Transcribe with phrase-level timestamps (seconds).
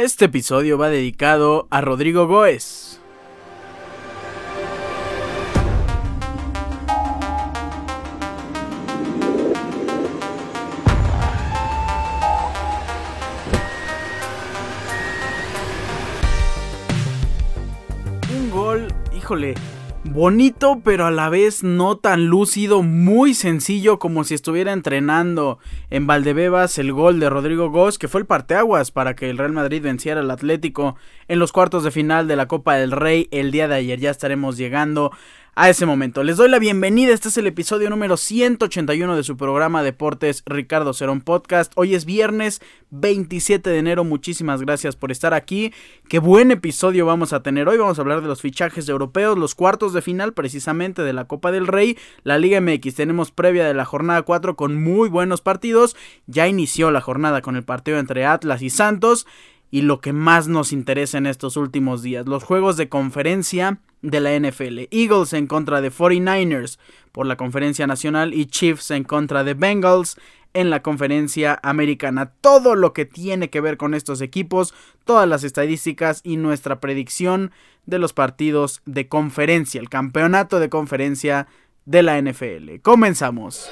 [0.00, 3.00] Este episodio va dedicado a Rodrigo Goes.
[18.38, 19.56] Un gol, híjole,
[20.12, 25.58] bonito pero a la vez no tan lúcido, muy sencillo como si estuviera entrenando
[25.90, 29.52] en Valdebebas el gol de Rodrigo Gómez que fue el parteaguas para que el Real
[29.52, 30.96] Madrid venciera al Atlético
[31.28, 34.00] en los cuartos de final de la Copa del Rey el día de ayer.
[34.00, 35.12] Ya estaremos llegando
[35.58, 36.22] a ese momento.
[36.22, 40.94] Les doy la bienvenida, este es el episodio número 181 de su programa Deportes Ricardo
[40.94, 41.72] Cerón Podcast.
[41.74, 45.72] Hoy es viernes 27 de enero, muchísimas gracias por estar aquí.
[46.08, 49.56] Qué buen episodio vamos a tener hoy, vamos a hablar de los fichajes europeos, los
[49.56, 52.94] cuartos de final precisamente de la Copa del Rey, la Liga MX.
[52.94, 55.96] Tenemos previa de la jornada 4 con muy buenos partidos,
[56.28, 59.26] ya inició la jornada con el partido entre Atlas y Santos
[59.72, 64.20] y lo que más nos interesa en estos últimos días, los juegos de conferencia de
[64.20, 64.86] la NFL.
[64.90, 66.78] Eagles en contra de 49ers
[67.12, 70.16] por la conferencia nacional y Chiefs en contra de Bengals
[70.54, 72.32] en la conferencia americana.
[72.40, 77.52] Todo lo que tiene que ver con estos equipos, todas las estadísticas y nuestra predicción
[77.86, 81.46] de los partidos de conferencia, el campeonato de conferencia
[81.84, 82.80] de la NFL.
[82.82, 83.68] Comenzamos.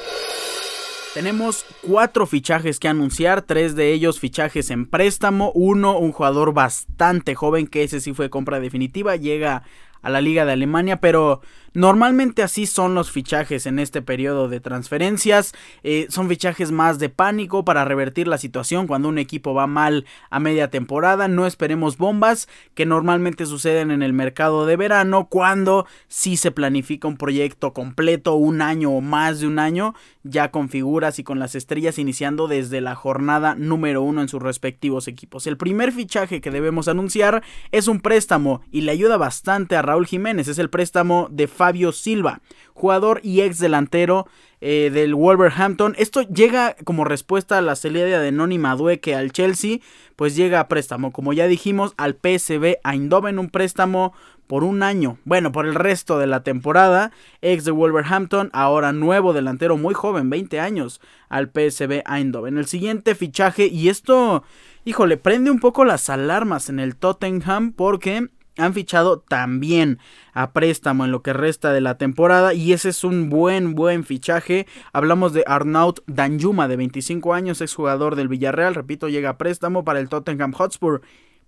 [1.17, 7.35] Tenemos cuatro fichajes que anunciar, tres de ellos fichajes en préstamo, uno un jugador bastante
[7.35, 9.63] joven que ese sí fue compra definitiva, llega
[10.03, 11.41] a la Liga de Alemania, pero
[11.77, 15.53] Normalmente así son los fichajes en este periodo de transferencias.
[15.83, 20.07] Eh, son fichajes más de pánico para revertir la situación cuando un equipo va mal
[20.31, 21.29] a media temporada.
[21.29, 27.09] No esperemos bombas que normalmente suceden en el mercado de verano cuando sí se planifica
[27.09, 31.39] un proyecto completo, un año o más de un año, ya con figuras y con
[31.39, 35.47] las estrellas iniciando desde la jornada número uno en sus respectivos equipos.
[35.47, 40.07] El primer fichaje que debemos anunciar es un préstamo y le ayuda bastante a Raúl
[40.07, 40.49] Jiménez.
[40.49, 42.43] Es el préstamo de Fabio Silva,
[42.75, 44.29] jugador y ex delantero
[44.61, 45.97] eh, del Wolverhampton.
[45.99, 49.79] Esto llega como respuesta a la salida de Noni Madueque al Chelsea,
[50.15, 54.15] pues llega a préstamo, como ya dijimos, al PSV Eindhoven, un préstamo
[54.47, 57.11] por un año, bueno, por el resto de la temporada,
[57.43, 62.59] ex de Wolverhampton, ahora nuevo delantero muy joven, 20 años, al PSV Eindhoven.
[62.59, 64.45] El siguiente fichaje, y esto,
[64.85, 69.99] híjole, prende un poco las alarmas en el Tottenham porque han fichado también
[70.33, 74.05] a préstamo en lo que resta de la temporada y ese es un buen buen
[74.05, 74.67] fichaje.
[74.93, 80.01] Hablamos de Arnaut Danjuma de 25 años, exjugador del Villarreal, repito, llega a préstamo para
[80.01, 81.03] el Tottenham Hotspur.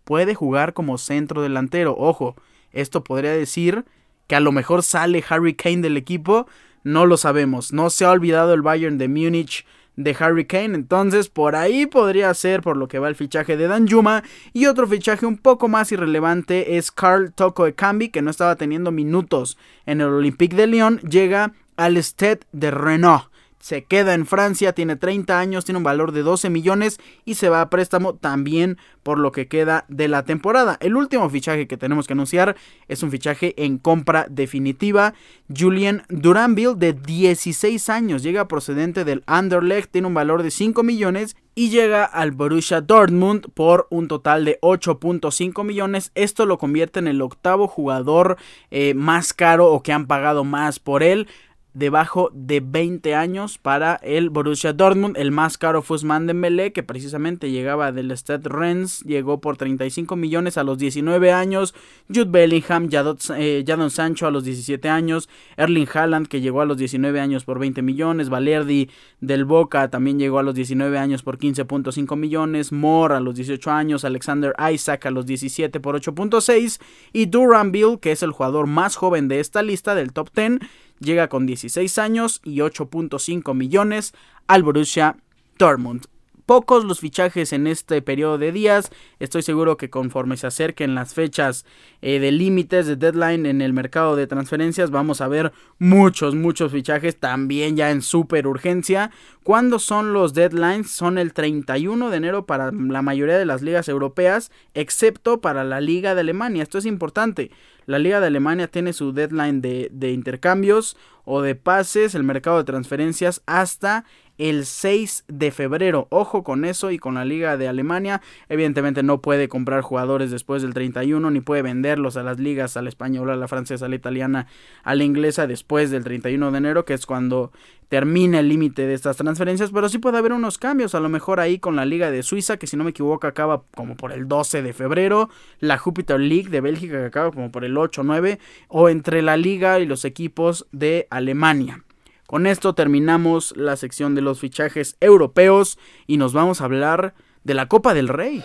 [0.05, 2.37] Puede jugar como centro delantero, ojo,
[2.73, 3.85] esto podría decir
[4.27, 6.47] que a lo mejor sale Harry Kane del equipo,
[6.85, 7.73] no lo sabemos.
[7.73, 9.67] No se ha olvidado el Bayern de Múnich
[9.99, 10.77] de Harry Kane.
[10.77, 14.23] Entonces, por ahí podría ser por lo que va el fichaje de Danjuma.
[14.53, 18.93] Y otro fichaje un poco más irrelevante es Carl Toko Ekambi, que no estaba teniendo
[18.93, 21.01] minutos en el Olympique de Lyon.
[21.01, 23.25] Llega al Stade de Renault
[23.59, 27.49] se queda en Francia, tiene 30 años, tiene un valor de 12 millones y se
[27.49, 30.77] va a préstamo también por lo que queda de la temporada.
[30.81, 35.15] El último fichaje que tenemos que anunciar es un fichaje en compra definitiva.
[35.55, 41.37] Julian Duranville de 16 años, llega procedente del Anderlecht, tiene un valor de 5 millones
[41.55, 46.13] y llega al Borussia Dortmund por un total de 8.5 millones.
[46.15, 48.37] Esto lo convierte en el octavo jugador
[48.71, 51.27] eh, más caro o que han pagado más por él
[51.75, 55.17] debajo de 20 años para el Borussia Dortmund.
[55.17, 60.17] El más caro fue Usman Dembélé, que precisamente llegaba del Stade Rennes, llegó por 35
[60.17, 61.75] millones a los 19 años.
[62.09, 62.89] Jude Bellingham,
[63.37, 65.29] eh, Jadon Sancho a los 17 años.
[65.57, 68.29] Erling Haaland, que llegó a los 19 años por 20 millones.
[68.29, 68.91] Valerdi
[69.21, 72.73] del Boca también llegó a los 19 años por 15.5 millones.
[72.73, 74.05] Moore a los 18 años.
[74.05, 76.81] Alexander Isaac a los 17 por 8.6.
[77.13, 80.61] Y Duran Bill, que es el jugador más joven de esta lista del top 10
[81.01, 84.15] llega con 16 años y 8.5 millones
[84.47, 85.17] al Borussia
[85.59, 86.07] Dortmund
[86.49, 88.91] pocos los fichajes en este periodo de días.
[89.19, 91.67] Estoy seguro que conforme se acerquen las fechas
[92.01, 96.73] eh, de límites de deadline en el mercado de transferencias, vamos a ver muchos, muchos
[96.73, 99.11] fichajes también ya en super urgencia.
[99.45, 100.91] ¿Cuándo son los deadlines?
[100.91, 105.83] Son el 31 de enero para la mayoría de las ligas europeas, excepto para la
[105.83, 106.63] Liga de Alemania.
[106.63, 107.51] Esto es importante.
[107.85, 110.97] La Liga de Alemania tiene su deadline de, de intercambios
[111.27, 114.07] o de pases, el mercado de transferencias hasta
[114.39, 116.07] el 6 de febrero.
[116.11, 118.23] Ojo con eso y con la Liga de Alemania.
[118.49, 122.83] Evidentemente no puede comprar jugadores después del 31 ni puede venderlos a las ligas, a
[122.83, 124.47] la española, a la francesa, a la italiana,
[124.85, 127.53] a la inglesa después del 31 de enero, que es cuando
[127.89, 131.41] termina el límite de estas transferencias, pero sí puede haber unos cambios, a lo mejor
[131.41, 134.29] ahí con la Liga de Suiza, que si no me equivoco acaba como por el
[134.29, 138.05] 12 de febrero, la Jupiter League de Bélgica que acaba como por el 8 o
[138.05, 138.39] 9,
[138.69, 141.83] o entre la Liga y los equipos de Alemania.
[142.29, 147.55] Con esto terminamos la sección de los fichajes europeos y nos vamos a hablar de
[147.55, 148.45] la Copa del Rey.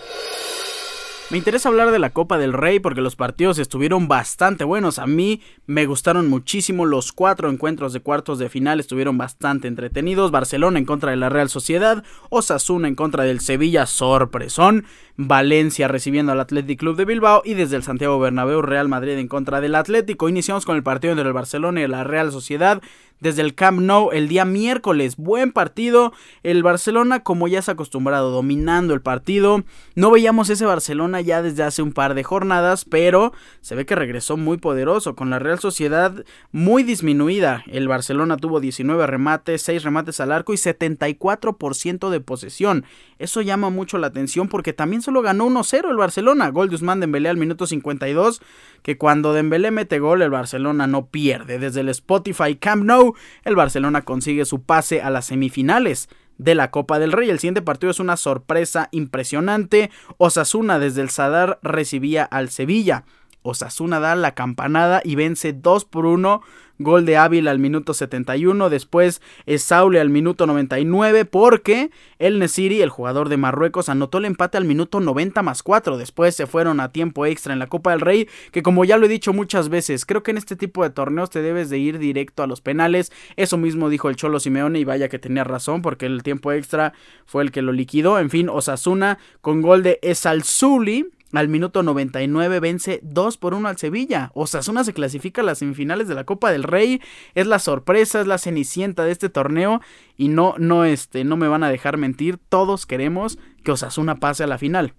[1.30, 4.98] Me interesa hablar de la Copa del Rey porque los partidos estuvieron bastante buenos.
[4.98, 10.30] A mí me gustaron muchísimo los cuatro encuentros de cuartos de final, estuvieron bastante entretenidos.
[10.30, 14.86] Barcelona en contra de la Real Sociedad, Osasuna en contra del Sevilla, sorpresón.
[15.16, 19.28] Valencia recibiendo al Athletic Club de Bilbao y desde el Santiago Bernabéu Real Madrid en
[19.28, 20.28] contra del Atlético.
[20.28, 22.82] Iniciamos con el partido entre el Barcelona y la Real Sociedad
[23.20, 25.16] desde el Camp Nou el día miércoles.
[25.16, 26.12] Buen partido.
[26.42, 29.64] El Barcelona, como ya ha acostumbrado, dominando el partido.
[29.94, 33.94] No veíamos ese Barcelona ya desde hace un par de jornadas, pero se ve que
[33.94, 35.14] regresó muy poderoso.
[35.14, 37.64] Con la Real Sociedad muy disminuida.
[37.66, 42.84] El Barcelona tuvo 19 remates, 6 remates al arco y 74% de posesión.
[43.18, 46.50] Eso llama mucho la atención porque también solo ganó 1-0 el Barcelona.
[46.50, 48.42] Gol de Usman Dembélé al minuto 52.
[48.82, 51.58] Que cuando Dembélé mete gol, el Barcelona no pierde.
[51.58, 53.03] Desde el Spotify Camp Nou
[53.44, 56.08] el Barcelona consigue su pase a las semifinales
[56.38, 57.30] de la Copa del Rey.
[57.30, 59.90] El siguiente partido es una sorpresa impresionante.
[60.18, 63.04] Osasuna desde el Sadar recibía al Sevilla.
[63.44, 66.42] Osasuna da la campanada y vence 2 por 1
[66.78, 68.68] Gol de Ávila al minuto 71.
[68.68, 71.24] Después es Saule al minuto 99.
[71.24, 75.98] Porque el Nesiri, el jugador de Marruecos, anotó el empate al minuto 90 más 4.
[75.98, 78.28] Después se fueron a tiempo extra en la Copa del Rey.
[78.50, 81.30] Que como ya lo he dicho muchas veces, creo que en este tipo de torneos
[81.30, 83.12] te debes de ir directo a los penales.
[83.36, 85.80] Eso mismo dijo el Cholo Simeone y vaya que tenía razón.
[85.80, 86.92] Porque el tiempo extra
[87.24, 88.18] fue el que lo liquidó.
[88.18, 93.78] En fin, Osasuna con gol de Esalzuli al minuto 99 vence 2 por 1 al
[93.78, 94.30] Sevilla.
[94.34, 97.00] Osasuna se clasifica a las semifinales de la Copa del Rey.
[97.34, 99.80] Es la sorpresa, es la cenicienta de este torneo.
[100.16, 102.38] Y no, no, este, no me van a dejar mentir.
[102.48, 104.94] Todos queremos que Osasuna pase a la final.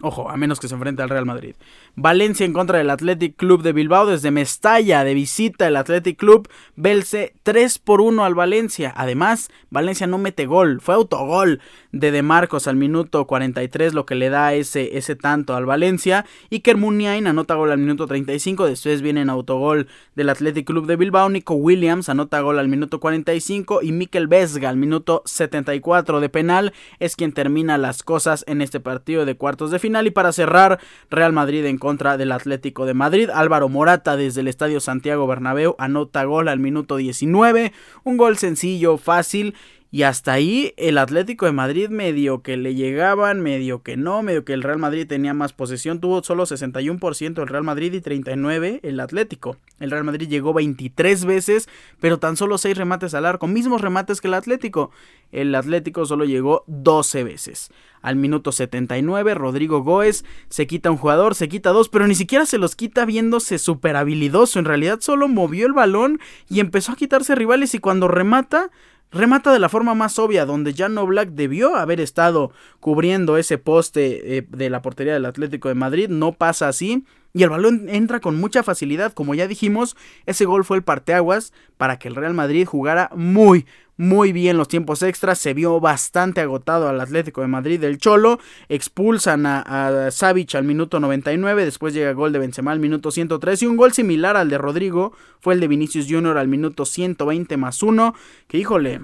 [0.00, 1.56] Ojo, a menos que se enfrente al Real Madrid.
[1.96, 4.06] Valencia en contra del Athletic Club de Bilbao.
[4.06, 8.92] Desde Mestalla de visita el Athletic Club vence 3 por 1 al Valencia.
[8.96, 10.80] Además, Valencia no mete gol.
[10.80, 11.60] Fue autogol
[11.92, 16.26] de De Marcos al minuto 43, lo que le da ese, ese tanto al Valencia.
[16.50, 18.66] Y Kermuniain anota gol al minuto 35.
[18.66, 21.28] Después viene en autogol del Athletic Club de Bilbao.
[21.28, 23.82] Nico Williams anota gol al minuto 45.
[23.82, 28.80] Y Mikel Vesga al minuto 74 de penal es quien termina las cosas en este
[28.80, 30.78] partido de cuartos de final y para cerrar,
[31.10, 33.30] Real Madrid en contra del Atlético de Madrid.
[33.32, 37.72] Álvaro Morata desde el Estadio Santiago Bernabéu anota gol al minuto 19.
[38.04, 39.54] Un gol sencillo, fácil
[39.90, 44.44] y hasta ahí el Atlético de Madrid medio que le llegaban, medio que no, medio
[44.44, 48.80] que el Real Madrid tenía más posesión, tuvo solo 61% el Real Madrid y 39
[48.82, 49.56] el Atlético.
[49.80, 51.68] El Real Madrid llegó 23 veces,
[52.00, 54.90] pero tan solo 6 remates al arco, mismos remates que el Atlético.
[55.32, 57.70] El Atlético solo llegó 12 veces.
[58.02, 62.44] Al minuto 79, Rodrigo Goes se quita un jugador, se quita dos, pero ni siquiera
[62.44, 64.58] se los quita viéndose súper habilidoso.
[64.58, 68.70] En realidad solo movió el balón y empezó a quitarse rivales y cuando remata
[69.10, 74.38] remata de la forma más obvia, donde Jan Black debió haber estado cubriendo ese poste
[74.38, 77.04] eh, de la portería del Atlético de Madrid, no pasa así.
[77.38, 79.12] Y el balón entra con mucha facilidad.
[79.12, 79.96] Como ya dijimos,
[80.26, 83.64] ese gol fue el parteaguas para que el Real Madrid jugara muy,
[83.96, 85.38] muy bien los tiempos extras.
[85.38, 88.40] Se vio bastante agotado al Atlético de Madrid del Cholo.
[88.68, 91.64] Expulsan a, a al minuto 99.
[91.64, 93.62] Después llega el gol de Benzema al minuto 103.
[93.62, 96.38] Y un gol similar al de Rodrigo fue el de Vinicius Jr.
[96.38, 98.16] al minuto 120 más 1.
[98.48, 99.00] Que híjole,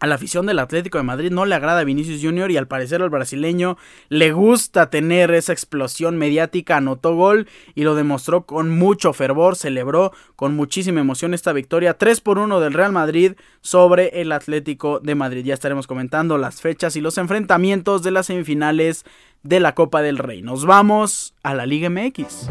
[0.00, 2.50] a la afición del Atlético de Madrid no le agrada a Vinicius Jr.
[2.50, 3.76] y al parecer al brasileño
[4.08, 10.12] le gusta tener esa explosión mediática, anotó gol y lo demostró con mucho fervor, celebró
[10.36, 15.14] con muchísima emoción esta victoria 3 por 1 del Real Madrid sobre el Atlético de
[15.14, 15.44] Madrid.
[15.44, 19.04] Ya estaremos comentando las fechas y los enfrentamientos de las semifinales
[19.42, 20.42] de la Copa del Rey.
[20.42, 22.48] Nos vamos a la Liga MX.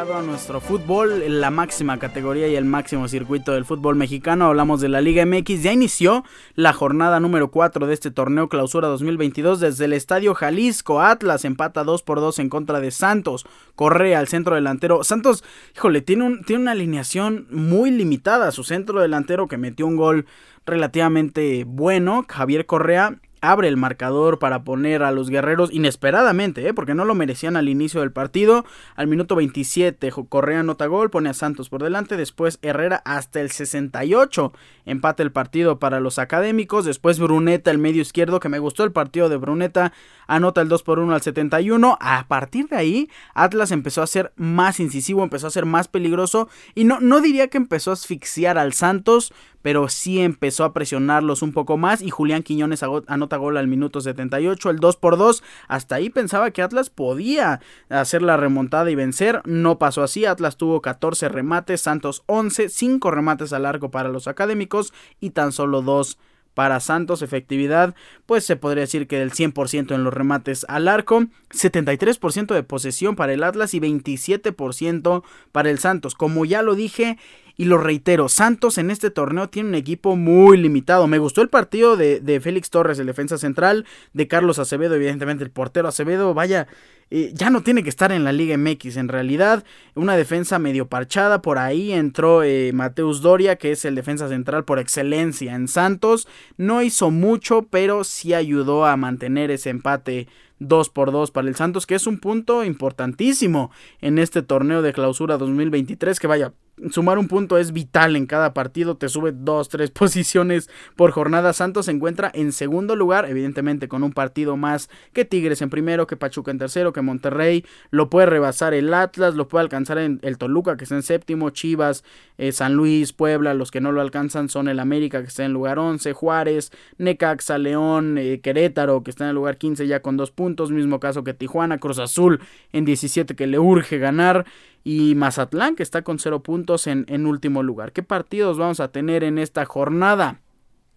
[0.00, 4.46] A nuestro fútbol, la máxima categoría y el máximo circuito del fútbol mexicano.
[4.46, 5.62] Hablamos de la Liga MX.
[5.62, 11.02] Ya inició la jornada número 4 de este torneo Clausura 2022 desde el Estadio Jalisco.
[11.02, 13.44] Atlas empata 2 por 2 en contra de Santos.
[13.74, 15.04] Correa al centro delantero.
[15.04, 15.44] Santos,
[15.76, 18.52] híjole, tiene, un, tiene una alineación muy limitada.
[18.52, 20.24] Su centro delantero que metió un gol
[20.64, 26.74] relativamente bueno, Javier Correa abre el marcador para poner a los guerreros inesperadamente, ¿eh?
[26.74, 28.64] porque no lo merecían al inicio del partido.
[28.96, 33.50] Al minuto 27 Correa anota gol, pone a Santos por delante, después Herrera hasta el
[33.50, 34.52] 68
[34.90, 38.92] empate el partido para los académicos, después Bruneta el medio izquierdo, que me gustó el
[38.92, 39.92] partido de Bruneta,
[40.26, 41.96] anota el 2 por 1 al 71.
[42.00, 46.48] A partir de ahí Atlas empezó a ser más incisivo, empezó a ser más peligroso
[46.74, 49.32] y no, no diría que empezó a asfixiar al Santos,
[49.62, 54.00] pero sí empezó a presionarlos un poco más y Julián Quiñones anota gol al minuto
[54.00, 55.42] 78, el 2 por 2.
[55.68, 60.56] Hasta ahí pensaba que Atlas podía hacer la remontada y vencer, no pasó así, Atlas
[60.56, 65.82] tuvo 14 remates, Santos 11, 5 remates al arco para los académicos y tan solo
[65.82, 66.18] 2
[66.54, 67.94] para Santos, efectividad,
[68.26, 73.16] pues se podría decir que del 100% en los remates al arco, 73% de posesión
[73.16, 75.22] para el Atlas y 27%
[75.52, 76.14] para el Santos.
[76.14, 77.18] Como ya lo dije,
[77.60, 81.06] y lo reitero, Santos en este torneo tiene un equipo muy limitado.
[81.06, 85.50] Me gustó el partido de, Félix Torres, el defensa central, de Carlos Acevedo, evidentemente el
[85.50, 86.68] portero Acevedo, vaya,
[87.10, 89.62] eh, ya no tiene que estar en la Liga MX en realidad.
[89.94, 94.64] Una defensa medio parchada, por ahí entró eh, Mateus Doria, que es el defensa central
[94.64, 96.28] por excelencia en Santos.
[96.56, 100.28] No hizo mucho, pero sí ayudó a mantener ese empate
[100.60, 104.94] 2 por 2 para el Santos, que es un punto importantísimo en este torneo de
[104.94, 106.54] clausura 2023, que vaya,
[106.90, 111.52] sumar un punto es vital en cada partido, te sube dos, tres posiciones por jornada.
[111.52, 116.06] Santos se encuentra en segundo lugar, evidentemente con un partido más que Tigres en primero,
[116.06, 120.20] que Pachuca en tercero, que Monterrey, lo puede rebasar el Atlas, lo puede alcanzar en
[120.22, 122.04] el Toluca, que está en séptimo, Chivas,
[122.38, 125.52] eh, San Luis, Puebla, los que no lo alcanzan son el América, que está en
[125.52, 130.16] lugar 11, Juárez, Necaxa, León, eh, Querétaro, que está en el lugar 15 ya con
[130.16, 132.40] dos puntos, mismo caso que Tijuana, Cruz Azul
[132.72, 134.46] en 17 que le urge ganar
[134.84, 137.92] y Mazatlán que está con 0 puntos en, en último lugar.
[137.92, 140.40] ¿Qué partidos vamos a tener en esta jornada?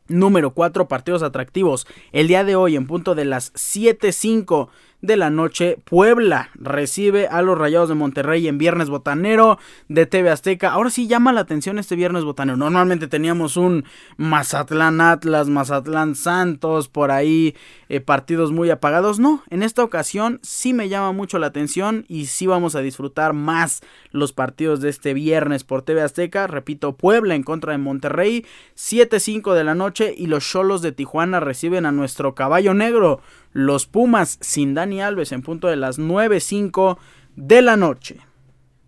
[0.08, 1.88] Número 4, partidos atractivos.
[2.12, 4.68] El día de hoy, en punto de las 7.05
[5.03, 10.29] de la noche, Puebla recibe a los Rayados de Monterrey en Viernes Botanero de TV
[10.29, 10.72] Azteca.
[10.72, 12.55] Ahora sí llama la atención este Viernes Botanero.
[12.55, 13.83] Normalmente teníamos un
[14.15, 17.53] Mazatlán Atlas, Mazatlán Santos, por ahí
[17.89, 19.19] eh, partidos muy apagados.
[19.19, 23.33] No, en esta ocasión sí me llama mucho la atención y sí vamos a disfrutar
[23.33, 23.81] más
[24.12, 26.48] los partidos de este viernes por TV Azteca.
[26.48, 28.45] Repito, Puebla en contra de Monterrey,
[28.77, 33.19] 7-5 de la noche y los Cholos de Tijuana reciben a nuestro caballo negro
[33.53, 36.98] los Pumas sin Dani Alves en punto de las 9.05
[37.36, 38.19] de la noche.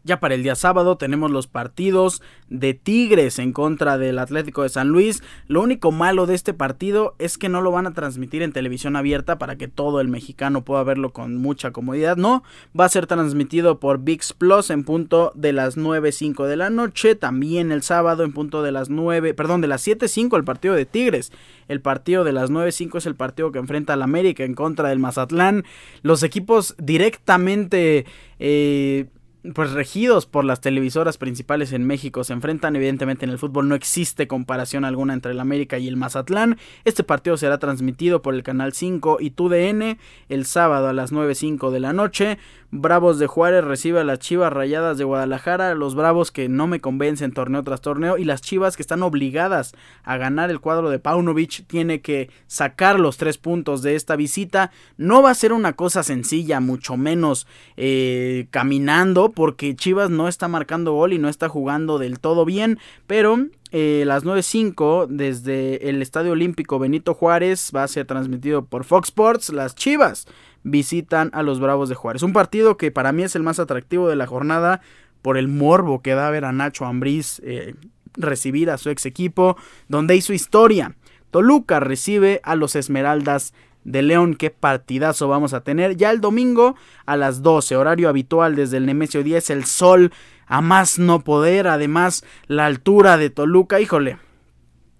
[0.06, 4.70] Ya para el día sábado tenemos los partidos de Tigres en contra del Atlético de
[4.70, 5.24] San Luis.
[5.48, 8.96] Lo único malo de este partido es que no lo van a transmitir en televisión
[8.96, 12.18] abierta para que todo el mexicano pueda verlo con mucha comodidad.
[12.18, 12.44] No,
[12.80, 17.16] va a ser transmitido por VIX Plus en punto de las 9.05 de la noche.
[17.16, 20.86] También el sábado en punto de las 9, perdón, de las 7.05 el partido de
[20.86, 21.32] Tigres.
[21.68, 25.00] El partido de las 9.05 es el partido que enfrenta al América en contra del
[25.00, 25.66] Mazatlán.
[26.04, 28.06] Los equipos directamente...
[28.38, 29.08] Eh,
[29.54, 33.76] pues regidos por las televisoras principales en México se enfrentan evidentemente en el fútbol no
[33.76, 36.58] existe comparación alguna entre el América y el Mazatlán.
[36.84, 39.98] Este partido será transmitido por el canal 5 y TUDN
[40.30, 42.38] el sábado a las 9.05 de la noche
[42.76, 46.82] Bravos de Juárez recibe a las Chivas Rayadas de Guadalajara, los Bravos que no me
[46.82, 51.00] convencen torneo tras torneo y las Chivas que están obligadas a ganar el cuadro de
[51.00, 54.72] Paunovic tiene que sacar los tres puntos de esta visita.
[54.98, 60.48] No va a ser una cosa sencilla, mucho menos eh, caminando, porque Chivas no está
[60.48, 63.38] marcando gol y no está jugando del todo bien, pero
[63.72, 69.10] eh, las 9.05 desde el Estadio Olímpico Benito Juárez va a ser transmitido por Fox
[69.10, 69.50] Sports.
[69.50, 70.28] Las Chivas
[70.66, 72.24] visitan a los Bravos de Juárez.
[72.24, 74.82] Un partido que para mí es el más atractivo de la jornada
[75.22, 77.76] por el morbo que da ver a Nacho Ambriz eh,
[78.16, 79.58] recibir a su ex equipo,
[79.88, 80.96] donde hizo historia.
[81.30, 83.54] Toluca recibe a los Esmeraldas
[83.84, 84.36] de León.
[84.36, 85.98] Qué partidazo vamos a tener.
[85.98, 90.12] Ya el domingo a las 12, horario habitual desde el Nemesio 10, el sol
[90.48, 91.68] a más no poder.
[91.68, 94.18] Además, la altura de Toluca, híjole,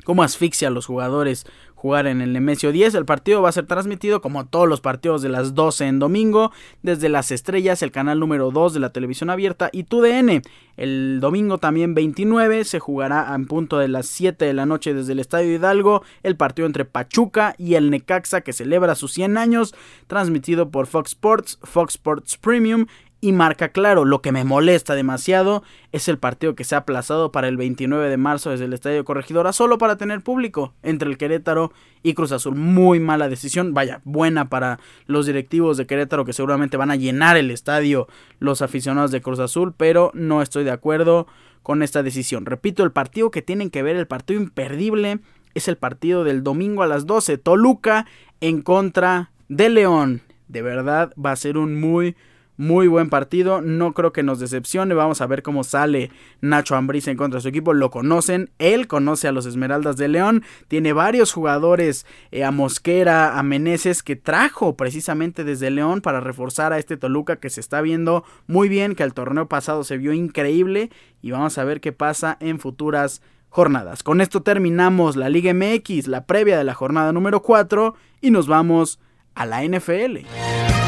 [0.04, 1.48] cómo asfixia a los jugadores
[1.86, 2.96] jugar en el Nemesio 10.
[2.96, 6.52] El partido va a ser transmitido como todos los partidos de las 12 en domingo
[6.82, 10.42] desde las estrellas, el canal número 2 de la televisión abierta y TUDN.
[10.78, 15.14] El domingo también 29 se jugará en punto de las 7 de la noche desde
[15.14, 19.76] el Estadio Hidalgo el partido entre Pachuca y el Necaxa que celebra sus 100 años,
[20.08, 22.88] transmitido por Fox Sports, Fox Sports Premium
[23.22, 24.06] y marca claro.
[24.06, 28.10] Lo que me molesta demasiado es el partido que se ha aplazado para el 29
[28.10, 31.72] de marzo desde el Estadio Corregidora solo para tener público entre el Querétaro
[32.04, 32.56] y Cruz Azul.
[32.56, 37.38] Muy mala decisión, vaya, buena para los directivos de Querétaro que seguramente van a llenar
[37.38, 38.08] el estadio
[38.40, 41.28] los aficionados de Cruz Azul, pero no estoy de acuerdo
[41.64, 42.46] con esta decisión.
[42.46, 45.20] Repito, el partido que tienen que ver, el partido imperdible
[45.56, 47.40] es el partido del domingo a las 12.
[47.40, 48.06] Toluca
[48.40, 50.22] en contra de León.
[50.48, 52.16] De verdad va a ser un muy
[52.58, 54.94] muy buen partido, no creo que nos decepcione.
[54.94, 57.74] Vamos a ver cómo sale Nacho Ambriz en contra de su equipo.
[57.74, 60.44] Lo conocen, él conoce a los Esmeraldas de León.
[60.68, 66.74] Tiene varios jugadores, eh, a Mosquera, a Meneses, que trajo precisamente desde León para reforzar
[66.74, 70.14] a este Toluca que se está viendo muy bien, que el torneo pasado se vio
[70.14, 70.90] increíble.
[71.22, 74.04] Y vamos a ver qué pasa en futuras jornadas.
[74.04, 78.48] Con esto terminamos la Liga MX, la previa de la jornada número 4, y nos
[78.48, 79.00] vamos
[79.34, 80.85] a la NFL.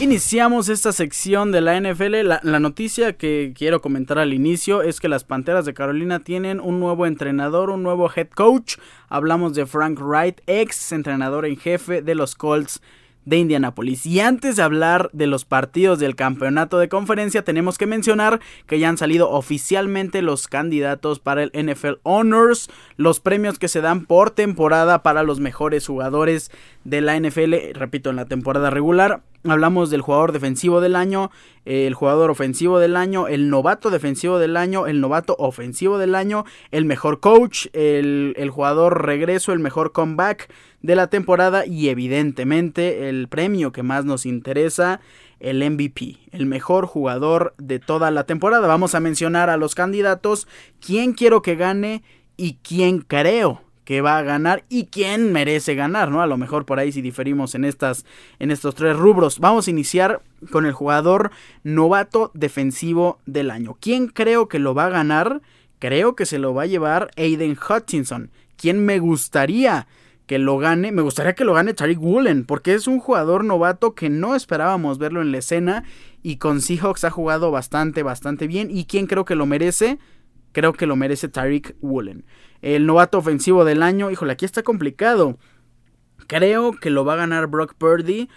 [0.00, 2.22] Iniciamos esta sección de la NFL.
[2.22, 6.80] La, noticia que quiero comentar al inicio es que las Panteras de Carolina tienen un
[6.80, 8.78] nuevo entrenador, un nuevo head coach.
[9.10, 12.80] Hablamos de Frank Wright, ex entrenador en jefe de los Colts
[13.24, 14.06] de Indianapolis.
[14.06, 18.78] Y antes de hablar de los partidos del campeonato de conferencia, tenemos que mencionar que
[18.78, 24.06] ya han salido oficialmente los candidatos para el NFL Honors, los premios que se dan
[24.06, 26.50] por temporada para los mejores jugadores
[26.84, 29.22] de la NFL, repito, en la temporada regular.
[29.44, 31.30] Hablamos del jugador defensivo del año,
[31.64, 36.44] el jugador ofensivo del año, el novato defensivo del año, el novato ofensivo del año,
[36.70, 43.28] el mejor coach, el, jugador regreso, el mejor comeback de la temporada y evidentemente el
[43.28, 45.00] premio que más nos interesa,
[45.38, 48.66] el MVP, el mejor jugador de toda la temporada.
[48.66, 50.46] Vamos a mencionar a los candidatos,
[50.84, 52.02] quién quiero que gane
[52.36, 56.22] y quién creo que va a ganar y quién merece ganar, ¿no?
[56.22, 58.06] A lo mejor por ahí si diferimos en estas
[58.38, 59.40] en estos tres rubros.
[59.40, 60.22] Vamos a iniciar
[60.52, 61.32] con el jugador
[61.64, 63.76] novato defensivo del año.
[63.80, 65.42] ¿Quién creo que lo va a ganar?
[65.80, 68.30] Creo que se lo va a llevar Aiden Hutchinson.
[68.56, 69.88] ¿Quién me gustaría
[70.30, 70.92] que lo gane?
[70.92, 74.96] Me gustaría que lo gane Tariq Woolen, porque es un jugador novato que no esperábamos
[74.96, 75.82] verlo en la escena
[76.22, 78.68] y con Seahawks ha jugado bastante, bastante bien.
[78.70, 79.98] ¿Y quién creo que lo merece?
[80.52, 82.24] Creo que lo merece Tariq Woolen.
[82.62, 85.36] El novato ofensivo del año, híjole, aquí está complicado.
[86.28, 88.28] Creo que lo va a ganar Brock Purdy.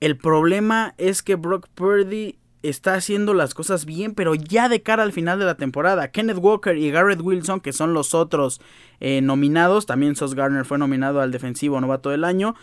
[0.00, 5.02] El problema es que Brock Purdy está haciendo las cosas bien, pero ya de cara
[5.02, 6.08] al final de la temporada.
[6.08, 8.60] Kenneth Walker y Garrett Wilson, que son los otros
[9.00, 12.54] eh, nominados, también Sos Garner fue nominado al defensivo novato del año.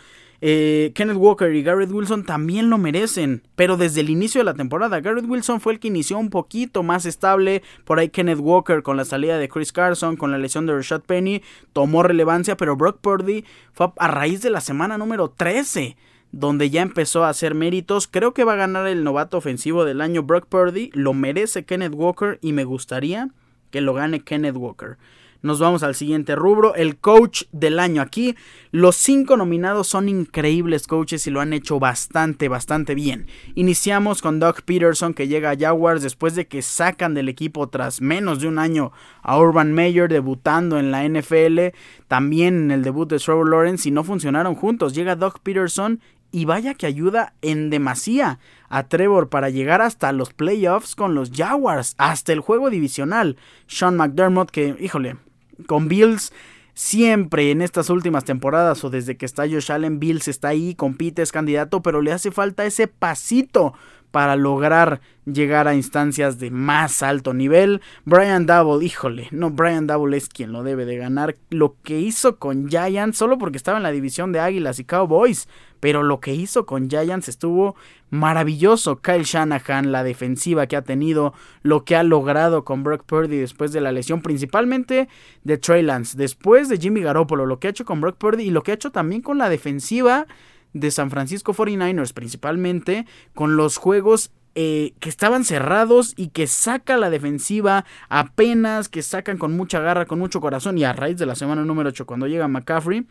[0.44, 4.54] Eh, Kenneth Walker y Garrett Wilson también lo merecen, pero desde el inicio de la
[4.54, 8.82] temporada, Garrett Wilson fue el que inició un poquito más estable, por ahí Kenneth Walker
[8.82, 11.42] con la salida de Chris Carson, con la lesión de Rashad Penny,
[11.72, 15.96] tomó relevancia, pero Brock Purdy fue a raíz de la semana número 13
[16.32, 18.08] donde ya empezó a hacer méritos.
[18.08, 20.90] Creo que va a ganar el novato ofensivo del año Brock Purdy.
[20.94, 23.28] Lo merece Kenneth Walker y me gustaría
[23.70, 24.96] que lo gane Kenneth Walker.
[25.42, 28.00] Nos vamos al siguiente rubro, el coach del año.
[28.00, 28.36] Aquí
[28.70, 33.26] los cinco nominados son increíbles coaches y lo han hecho bastante, bastante bien.
[33.56, 38.00] Iniciamos con Doug Peterson que llega a Jaguars después de que sacan del equipo tras
[38.00, 41.76] menos de un año a Urban Meyer debutando en la NFL.
[42.06, 44.94] También en el debut de Trevor Lawrence y no funcionaron juntos.
[44.94, 46.00] Llega Doug Peterson
[46.32, 51.30] y vaya que ayuda en demasía a Trevor para llegar hasta los playoffs con los
[51.30, 53.36] Jaguars, hasta el juego divisional.
[53.66, 55.18] Sean McDermott que, híjole,
[55.66, 56.32] con Bills
[56.74, 61.20] siempre en estas últimas temporadas o desde que está Josh Allen, Bills está ahí, compite,
[61.20, 63.74] es candidato, pero le hace falta ese pasito
[64.12, 67.80] para lograr llegar a instancias de más alto nivel.
[68.04, 71.36] Brian Double, híjole, no, Brian Double es quien lo debe de ganar.
[71.50, 75.48] Lo que hizo con Giants, solo porque estaba en la división de Águilas y Cowboys,
[75.80, 77.74] pero lo que hizo con Giants estuvo
[78.10, 79.00] maravilloso.
[79.00, 83.72] Kyle Shanahan, la defensiva que ha tenido, lo que ha logrado con Brock Purdy después
[83.72, 85.08] de la lesión, principalmente
[85.42, 88.50] de Trey Lance, después de Jimmy Garoppolo, lo que ha hecho con Brock Purdy y
[88.50, 90.26] lo que ha hecho también con la defensiva
[90.72, 96.98] de San Francisco 49ers, principalmente con los juegos eh, que estaban cerrados y que saca
[96.98, 101.24] la defensiva apenas, que sacan con mucha garra, con mucho corazón y a raíz de
[101.24, 103.06] la semana número 8 cuando llega McCaffrey,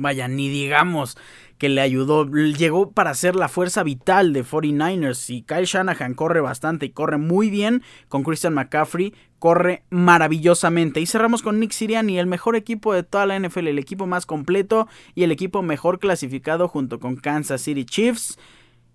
[0.00, 1.16] vaya, ni digamos
[1.60, 6.40] que le ayudó, llegó para ser la fuerza vital de 49ers y Kyle Shanahan corre
[6.40, 11.00] bastante y corre muy bien con Christian McCaffrey, corre maravillosamente.
[11.00, 14.24] Y cerramos con Nick Sirianni, el mejor equipo de toda la NFL, el equipo más
[14.24, 18.38] completo y el equipo mejor clasificado junto con Kansas City Chiefs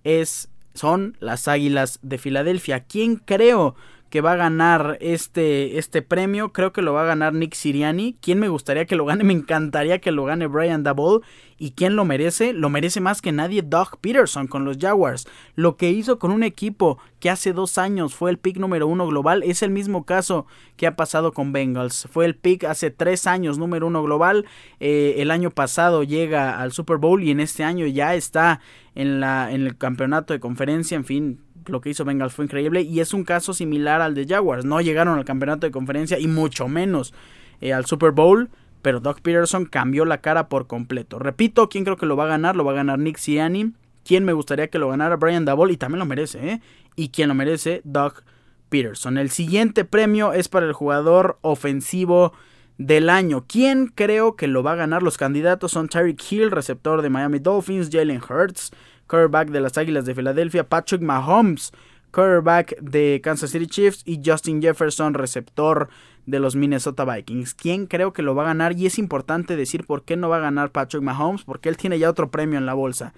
[0.04, 2.82] es son las Águilas de Filadelfia.
[2.82, 3.76] ¿Quién creo
[4.16, 6.54] que va a ganar este, este premio.
[6.54, 8.16] Creo que lo va a ganar Nick Siriani.
[8.22, 9.24] ¿Quién me gustaría que lo gane?
[9.26, 11.20] Me encantaría que lo gane Brian Dabble.
[11.58, 12.54] ¿Y quién lo merece?
[12.54, 15.28] Lo merece más que nadie Doug Peterson con los Jaguars.
[15.56, 19.06] Lo que hizo con un equipo que hace dos años fue el pick número uno
[19.06, 20.48] global es el mismo caso
[20.78, 22.08] que ha pasado con Bengals.
[22.10, 24.46] Fue el pick hace tres años número uno global.
[24.80, 28.62] Eh, el año pasado llega al Super Bowl y en este año ya está
[28.94, 30.96] en, la, en el campeonato de conferencia.
[30.96, 34.26] En fin, lo que hizo Bengals fue increíble y es un caso similar al de
[34.26, 34.66] Jaguars.
[34.66, 37.14] No llegaron al campeonato de conferencia y mucho menos
[37.62, 38.50] eh, al Super Bowl,
[38.82, 41.20] pero Doug Peterson cambió la cara por completo.
[41.20, 42.56] Repito, ¿quién creo que lo va a ganar?
[42.56, 43.74] Lo va a ganar Nick Siani.
[44.04, 45.16] ¿Quién me gustaría que lo ganara?
[45.16, 46.62] Brian Dabol y también lo merece, ¿eh?
[46.96, 48.22] Y quien lo merece, Doug
[48.70, 49.18] Peterson.
[49.18, 52.34] El siguiente premio es para el jugador ofensivo
[52.78, 53.46] del año.
[53.48, 55.02] ¿Quién creo que lo va a ganar?
[55.02, 58.72] Los candidatos son Tyreek Hill, receptor de Miami Dolphins, Jalen Hurts,
[59.08, 61.72] quarterback de las Águilas de Filadelfia, Patrick Mahomes,
[62.12, 65.90] quarterback de Kansas City Chiefs y Justin Jefferson, receptor
[66.26, 67.54] de los Minnesota Vikings.
[67.54, 68.78] ¿Quién creo que lo va a ganar?
[68.78, 72.00] Y es importante decir por qué no va a ganar Patrick Mahomes, porque él tiene
[72.00, 73.14] ya otro premio en la bolsa.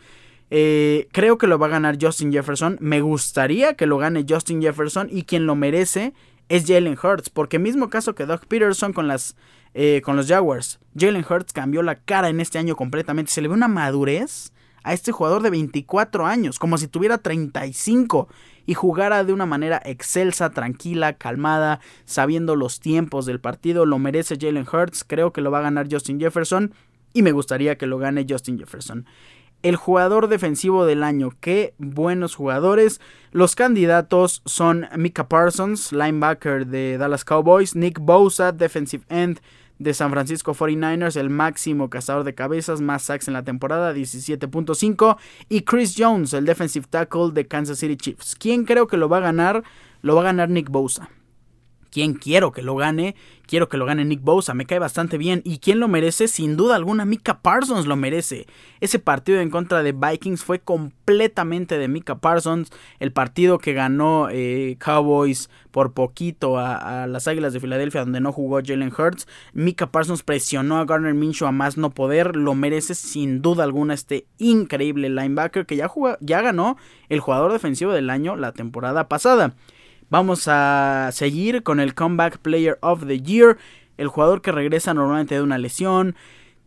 [0.49, 2.77] Eh, creo que lo va a ganar Justin Jefferson.
[2.79, 6.13] Me gustaría que lo gane Justin Jefferson y quien lo merece
[6.49, 9.35] es Jalen Hurts, porque mismo caso que Doug Peterson con las
[9.73, 13.31] eh, con los Jaguars, Jalen Hurts cambió la cara en este año completamente.
[13.31, 14.53] Se le ve una madurez
[14.87, 18.29] a este jugador de 24 años, como si tuviera 35
[18.65, 23.85] y jugara de una manera excelsa, tranquila, calmada, sabiendo los tiempos del partido.
[23.85, 26.73] Lo merece Jalen Hurts, creo que lo va a ganar Justin Jefferson
[27.13, 29.05] y me gustaría que lo gane Justin Jefferson
[29.63, 31.31] el jugador defensivo del año.
[31.41, 33.01] Qué buenos jugadores.
[33.31, 39.41] Los candidatos son Mika Parsons, linebacker de Dallas Cowboys, Nick Bosa, defensive end
[39.79, 45.17] de San Francisco 49ers, el máximo cazador de cabezas, más sacks en la temporada, 17.5,
[45.49, 48.35] y Chris Jones, el defensive tackle de Kansas City Chiefs.
[48.35, 49.63] ¿Quién creo que lo va a ganar?
[50.01, 51.09] Lo va a ganar Nick Bosa.
[51.97, 53.15] ¿Quién quiero que lo gane?
[53.47, 55.41] Quiero que lo gane Nick Bosa, me cae bastante bien.
[55.43, 56.27] ¿Y quién lo merece?
[56.27, 58.45] Sin duda alguna, Mika Parsons lo merece.
[58.81, 62.69] Ese partido en contra de Vikings fue completamente de Mika Parsons.
[62.99, 68.31] El partido que ganó eh, Cowboys por poquito a, las Águilas de Filadelfia, donde no
[68.31, 69.27] jugó Jalen Hurts.
[69.53, 72.35] Mika Parsons presionó a Garner Minshew a más no poder.
[72.35, 76.77] Lo merece sin duda alguna este increíble linebacker que ya, ya ganó
[77.09, 79.55] el jugador defensivo del año la temporada pasada.
[80.09, 83.57] Vamos a seguir con el Comeback Player of the Year,
[83.97, 86.15] el jugador que regresa normalmente de una lesión,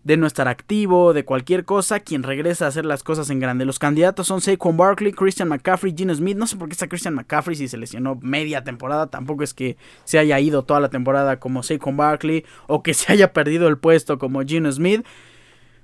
[0.04, 3.64] de no estar activo, de cualquier cosa, quien regresa a hacer las cosas en grande.
[3.64, 6.36] Los candidatos son Saquon Barkley, Christian McCaffrey, Gino Smith.
[6.36, 9.08] No sé por qué está Christian McCaffrey si se lesionó media temporada.
[9.08, 13.12] Tampoco es que se haya ido toda la temporada como Saquon Barkley o que se
[13.12, 15.06] haya perdido el puesto como Gino Smith.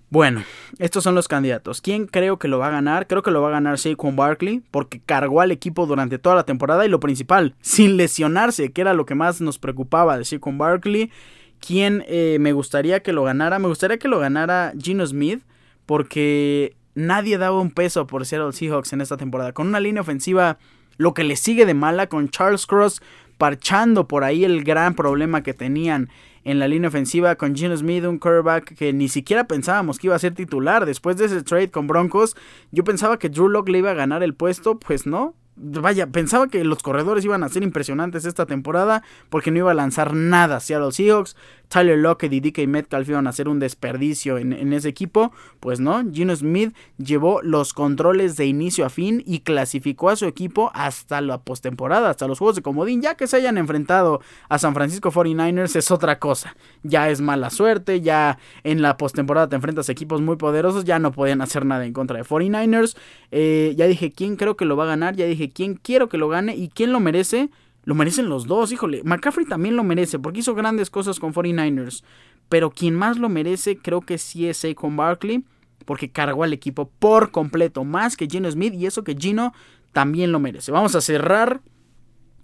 [0.09, 0.45] Bueno,
[0.79, 1.81] estos son los candidatos.
[1.81, 3.09] ¿Quién creo que lo va a ganar?
[3.09, 6.45] Creo que lo va a ganar Saquon Barkley porque cargó al equipo durante toda la
[6.45, 10.59] temporada y lo principal, sin lesionarse, que era lo que más nos preocupaba de Saquon
[10.59, 11.11] Barkley.
[11.59, 13.59] ¿Quién eh, me gustaría que lo ganara?
[13.59, 15.42] Me gustaría que lo ganara Gino Smith
[15.87, 19.53] porque nadie daba un peso por Seattle Seahawks en esta temporada.
[19.53, 20.59] Con una línea ofensiva,
[20.99, 23.03] lo que le sigue de mala, con Charles Cross
[23.38, 26.09] parchando por ahí el gran problema que tenían
[26.46, 30.14] en la línea ofensiva con Gino Smith, un quarterback que ni siquiera pensábamos que iba
[30.14, 30.87] a ser titular.
[30.87, 32.37] Después de ese trade con Broncos,
[32.70, 36.49] yo pensaba que Drew Locke le iba a ganar el puesto, pues no, Vaya, pensaba
[36.49, 40.57] que los corredores iban a ser impresionantes esta temporada porque no iba a lanzar nada
[40.57, 41.35] hacia los Seahawks.
[41.69, 45.33] Tyler Lockett y DK Metcalf iban a hacer un desperdicio en, ese equipo.
[45.59, 50.27] Pues no, Gino Smith llevó los controles de inicio a fin y clasificó a su
[50.27, 53.03] equipo hasta la postemporada, hasta los juegos de comodín.
[53.03, 56.55] Ya que se hayan enfrentado a San Francisco 49ers es otra cosa.
[56.83, 60.99] Ya es mala suerte, ya en la postemporada te enfrentas a equipos muy poderosos, ya
[60.99, 62.97] no podían hacer nada en contra de 49ers.
[63.31, 66.18] Eh, ya dije quién creo que lo va a ganar, ya dije quién quiero que
[66.18, 67.50] lo gane y quién lo merece.
[67.85, 69.02] Lo merecen los dos, híjole.
[69.04, 72.02] McCaffrey también lo merece porque hizo grandes cosas con 49ers.
[72.48, 75.44] Pero quien más lo merece creo que sí es Saquon Barkley
[75.85, 79.54] porque cargó al equipo por completo, más que Gino Smith y eso que Gino
[79.92, 80.72] también lo merece.
[80.72, 81.62] Vamos a cerrar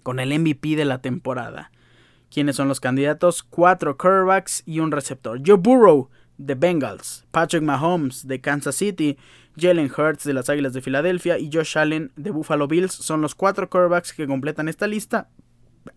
[0.01, 1.71] con el MVP de la temporada.
[2.31, 3.43] ¿Quiénes son los candidatos?
[3.43, 5.39] Cuatro quarterbacks y un receptor.
[5.45, 9.17] Joe Burrow de Bengals, Patrick Mahomes de Kansas City,
[9.57, 13.35] Jalen Hurts de las Águilas de Filadelfia y Josh Allen de Buffalo Bills son los
[13.35, 15.29] cuatro quarterbacks que completan esta lista,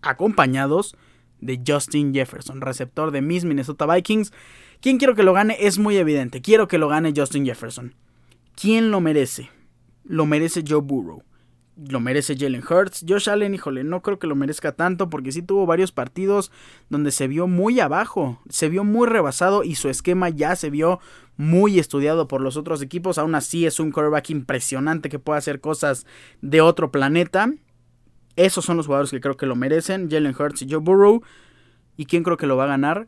[0.03, 0.97] acompañados
[1.40, 4.33] de Justin Jefferson, receptor de mis Minnesota Vikings.
[4.81, 5.57] ¿Quién quiero que lo gane?
[5.61, 6.40] Es muy evidente.
[6.40, 7.95] Quiero que lo gane Justin Jefferson.
[8.55, 9.51] ¿Quién lo merece?
[10.05, 11.23] Lo merece Joe Burrow
[11.77, 13.05] lo merece Jalen Hurts.
[13.07, 16.51] Josh Allen, híjole, no creo que lo merezca tanto porque sí tuvo varios partidos
[16.89, 21.01] donde se vio muy abajo, se vio muy rebasado y su esquema ya se vio
[21.37, 23.19] muy estudiado por los otros equipos.
[23.19, 26.07] Aún así es un quarterback impresionante que puede hacer cosas
[26.41, 27.53] de otro planeta.
[28.37, 31.23] Esos son los jugadores que creo que lo merecen, Jalen Hurts y Joe Burrow.
[31.97, 33.07] ¿Y quién creo que lo va a ganar?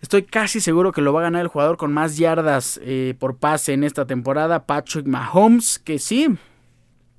[0.00, 3.38] Estoy casi seguro que lo va a ganar el jugador con más yardas eh, por
[3.38, 6.28] pase en esta temporada, Patrick Mahomes, que sí,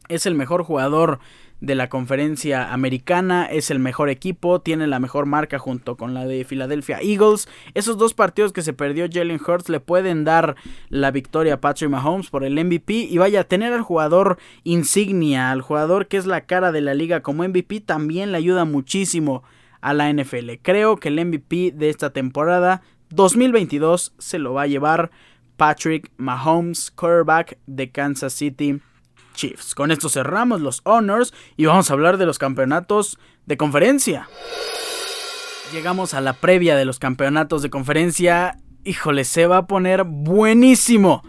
[0.10, 1.20] es el mejor jugador
[1.62, 6.26] de la conferencia americana, es el mejor equipo, tiene la mejor marca junto con la
[6.26, 7.48] de Philadelphia Eagles.
[7.74, 10.56] Esos dos partidos que se perdió Jalen Hurts le pueden dar
[10.90, 15.62] la victoria a Patrick Mahomes por el MVP y vaya tener al jugador insignia, al
[15.62, 19.44] jugador que es la cara de la liga como MVP también le ayuda muchísimo
[19.82, 20.52] a la NFL.
[20.62, 25.12] Creo que el MVP de esta temporada 2022 se lo va a llevar
[25.58, 28.82] Patrick Mahomes, quarterback de Kansas City
[29.36, 29.76] Chiefs.
[29.76, 34.30] Con esto cerramos los honors y vamos a hablar de los campeonatos de conferencia.
[35.72, 38.58] Llegamos a la previa de los campeonatos de conferencia.
[38.84, 41.24] Híjole, se va a poner buenísimo.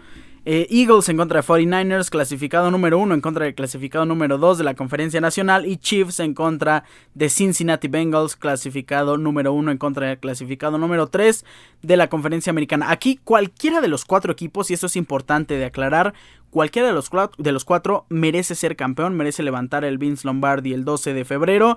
[0.49, 4.59] Eh, Eagles en contra de 49ers, clasificado número 1 en contra del clasificado número 2
[4.59, 5.65] de la conferencia nacional.
[5.65, 11.07] Y Chiefs en contra de Cincinnati Bengals, clasificado número 1 en contra del clasificado número
[11.07, 11.43] 3
[11.81, 12.91] de la conferencia americana.
[12.91, 16.13] Aquí cualquiera de los cuatro equipos, y esto es importante de aclarar,
[16.49, 20.85] cualquiera de los, de los cuatro merece ser campeón, merece levantar el Vince Lombardi el
[20.85, 21.75] 12 de febrero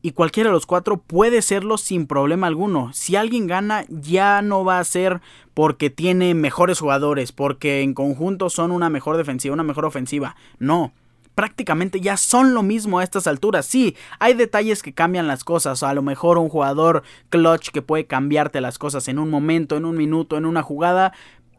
[0.00, 2.90] y cualquiera de los cuatro puede serlo sin problema alguno.
[2.92, 5.20] Si alguien gana, ya no va a ser
[5.54, 10.36] porque tiene mejores jugadores, porque en conjunto son una mejor defensiva, una mejor ofensiva.
[10.58, 10.92] No.
[11.34, 13.64] Prácticamente ya son lo mismo a estas alturas.
[13.64, 15.82] Sí, hay detalles que cambian las cosas.
[15.84, 19.84] A lo mejor un jugador clutch que puede cambiarte las cosas en un momento, en
[19.84, 21.12] un minuto, en una jugada.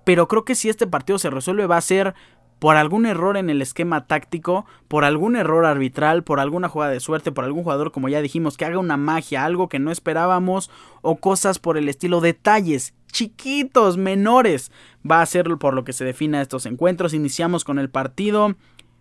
[0.03, 2.13] Pero creo que si este partido se resuelve va a ser
[2.59, 6.99] por algún error en el esquema táctico, por algún error arbitral, por alguna jugada de
[6.99, 10.69] suerte, por algún jugador, como ya dijimos, que haga una magia, algo que no esperábamos,
[11.01, 14.71] o cosas por el estilo, detalles chiquitos, menores,
[15.09, 17.13] va a ser por lo que se defina estos encuentros.
[17.13, 18.55] Iniciamos con el partido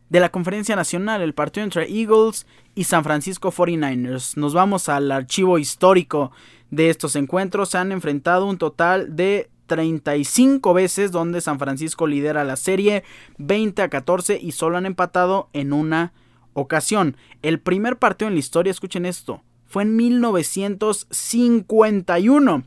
[0.08, 4.36] de la conferencia nacional, el partido entre Eagles y San Francisco 49ers.
[4.36, 6.30] Nos vamos al archivo histórico
[6.70, 7.70] de estos encuentros.
[7.70, 13.04] Se han enfrentado un total de 35 veces donde San Francisco lidera la serie
[13.36, 16.12] 20 a 14 y solo han empatado en una
[16.54, 17.16] ocasión.
[17.42, 22.64] El primer partido en la historia, escuchen esto, fue en 1951.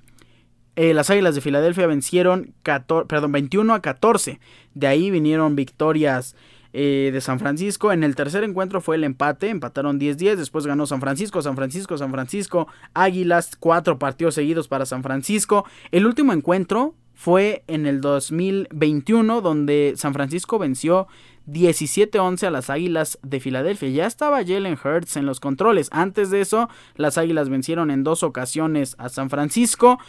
[0.78, 4.40] Eh, las Águilas de Filadelfia vencieron perdón, 21 a 14.
[4.74, 6.38] De ahí vinieron victorias
[6.74, 7.92] eh, de San Francisco.
[7.92, 11.98] En el tercer encuentro fue el empate, empataron 10-10, después ganó San Francisco, San Francisco,
[11.98, 15.66] San Francisco, Águilas, cuatro partidos seguidos para San Francisco.
[15.92, 21.08] El último encuentro fue en el 2021 donde San Francisco venció
[21.48, 23.90] 17-11 a las Águilas de Filadelfia.
[23.90, 25.90] Ya estaba Jalen Hurts en los controles.
[25.92, 30.00] Antes de eso, las Águilas vencieron en dos ocasiones a San Francisco.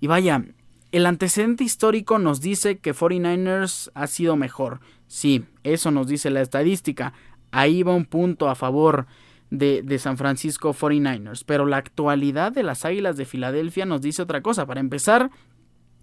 [0.00, 0.44] Y vaya,
[0.92, 4.80] el antecedente histórico nos dice que 49ers ha sido mejor.
[5.12, 7.12] Sí, eso nos dice la estadística.
[7.50, 9.06] Ahí va un punto a favor
[9.50, 11.42] de, de, San Francisco 49ers.
[11.44, 14.64] Pero la actualidad de las Águilas de Filadelfia nos dice otra cosa.
[14.64, 15.30] Para empezar,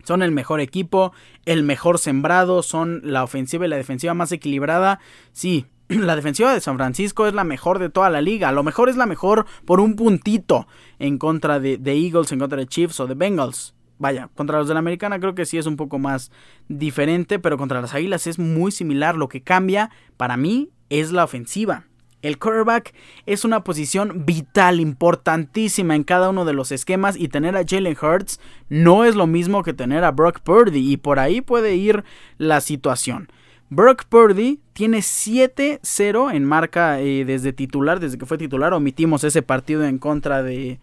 [0.03, 1.11] son el mejor equipo,
[1.45, 4.99] el mejor sembrado, son la ofensiva y la defensiva más equilibrada.
[5.31, 8.49] Sí, la defensiva de San Francisco es la mejor de toda la liga.
[8.49, 10.67] A lo mejor es la mejor por un puntito
[10.99, 14.67] en contra de, de Eagles, en contra de Chiefs o de Bengals vaya, contra los
[14.67, 16.31] de la americana creo que sí es un poco más
[16.67, 19.15] diferente, pero contra las águilas es muy similar.
[19.15, 21.85] Lo que cambia para mí es la ofensiva.
[22.21, 22.93] El quarterback
[23.25, 27.95] es una posición vital, importantísima en cada uno de los esquemas y tener a Jalen
[28.01, 32.03] Hurts no es lo mismo que tener a Brock Purdy y por ahí puede ir
[32.37, 33.29] la situación.
[33.69, 38.73] Brock Purdy tiene 7-0 en marca eh, desde titular, desde que fue titular.
[38.73, 40.79] Omitimos ese partido en contra de,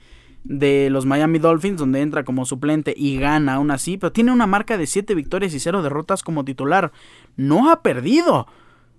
[0.49, 4.47] de los Miami Dolphins, donde entra como suplente y gana aún así, pero tiene una
[4.47, 6.93] marca de 7 victorias y 0 derrotas como titular.
[7.37, 8.47] No ha perdido.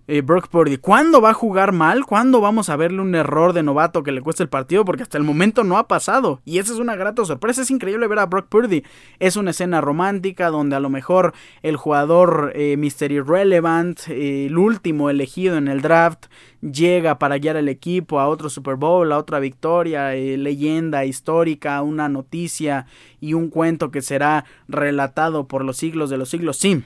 [0.07, 0.77] Eh, Brock Purdy.
[0.77, 2.05] ¿Cuándo va a jugar mal?
[2.05, 4.85] ¿Cuándo vamos a verle un error de novato que le cueste el partido?
[4.85, 6.41] Porque hasta el momento no ha pasado.
[6.45, 7.61] Y esa es una grata sorpresa.
[7.61, 8.83] Es increíble ver a Brock Purdy.
[9.19, 13.11] Es una escena romántica donde a lo mejor el jugador eh, Mr.
[13.11, 16.27] Irrelevant, eh, el último elegido en el draft,
[16.61, 21.81] llega para guiar al equipo a otro Super Bowl, a otra victoria, eh, leyenda histórica,
[21.81, 22.85] una noticia
[23.19, 26.57] y un cuento que será relatado por los siglos de los siglos.
[26.57, 26.83] Sí,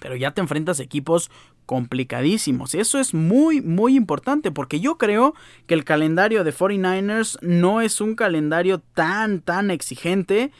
[0.00, 1.30] pero ya te enfrentas a equipos
[1.66, 2.74] complicadísimos.
[2.74, 5.34] Eso es muy, muy importante porque yo creo
[5.66, 10.52] que el calendario de 49ers no es un calendario tan, tan exigente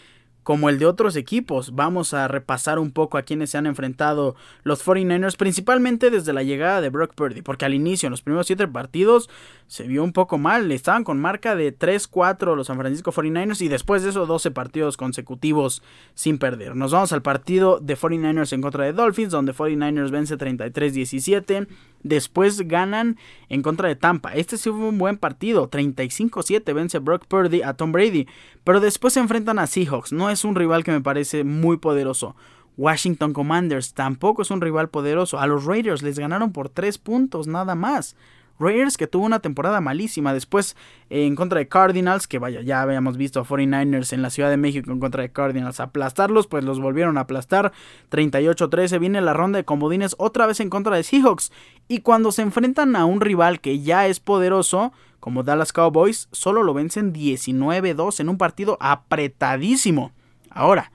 [0.46, 1.74] como el de otros equipos.
[1.74, 6.44] Vamos a repasar un poco a quienes se han enfrentado los 49ers, principalmente desde la
[6.44, 9.28] llegada de Brock Purdy, porque al inicio, en los primeros 7 partidos,
[9.66, 10.70] se vio un poco mal.
[10.70, 14.96] Estaban con marca de 3-4 los San Francisco 49ers y después de eso 12 partidos
[14.96, 15.82] consecutivos
[16.14, 16.76] sin perder.
[16.76, 21.66] Nos vamos al partido de 49ers en contra de Dolphins, donde 49ers vence 33-17.
[22.06, 24.32] Después ganan en contra de Tampa.
[24.34, 25.68] Este sí fue un buen partido.
[25.68, 28.28] 35-7 vence Brock Purdy a Tom Brady.
[28.62, 30.12] Pero después se enfrentan a Seahawks.
[30.12, 32.36] No es un rival que me parece muy poderoso.
[32.76, 35.40] Washington Commanders tampoco es un rival poderoso.
[35.40, 38.14] A los Raiders les ganaron por 3 puntos nada más.
[38.58, 40.32] Raiders que tuvo una temporada malísima.
[40.32, 40.76] Después
[41.10, 44.56] en contra de Cardinals, que vaya, ya habíamos visto a 49ers en la Ciudad de
[44.56, 47.72] México en contra de Cardinals aplastarlos, pues los volvieron a aplastar.
[48.10, 51.52] 38-13 viene la ronda de comodines otra vez en contra de Seahawks.
[51.88, 56.62] Y cuando se enfrentan a un rival que ya es poderoso, como Dallas Cowboys, solo
[56.62, 60.12] lo vencen 19-2 en un partido apretadísimo.
[60.50, 60.92] Ahora,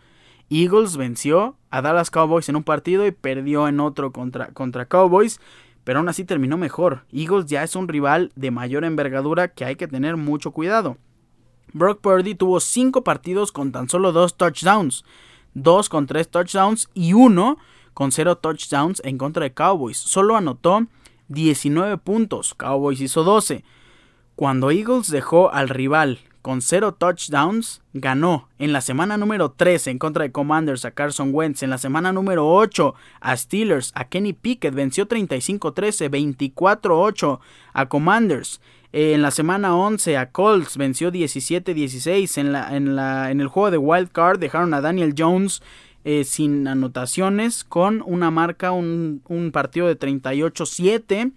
[0.49, 5.39] Eagles venció a Dallas Cowboys en un partido y perdió en otro contra, contra Cowboys
[5.83, 7.05] pero aún así terminó mejor.
[7.11, 10.97] Eagles ya es un rival de mayor envergadura que hay que tener mucho cuidado.
[11.73, 15.05] Brock Purdy tuvo 5 partidos con tan solo 2 touchdowns,
[15.53, 17.57] 2 con 3 touchdowns y 1
[17.93, 19.97] con 0 touchdowns en contra de Cowboys.
[19.97, 20.87] Solo anotó
[21.29, 23.63] 19 puntos, Cowboys hizo 12.
[24.35, 29.99] Cuando Eagles dejó al rival con 0 touchdowns, ganó en la semana número 13 en
[29.99, 34.33] contra de Commanders a Carson Wentz, en la semana número 8 a Steelers, a Kenny
[34.33, 36.09] Pickett, venció 35-13,
[36.53, 37.39] 24-8
[37.73, 38.61] a Commanders.
[38.93, 42.37] Eh, en la semana 11 a Colts venció 17-16.
[42.37, 45.61] En, la, en, la, en el juego de Wild Card dejaron a Daniel Jones
[46.03, 51.31] eh, sin anotaciones con una marca, un, un partido de 38-7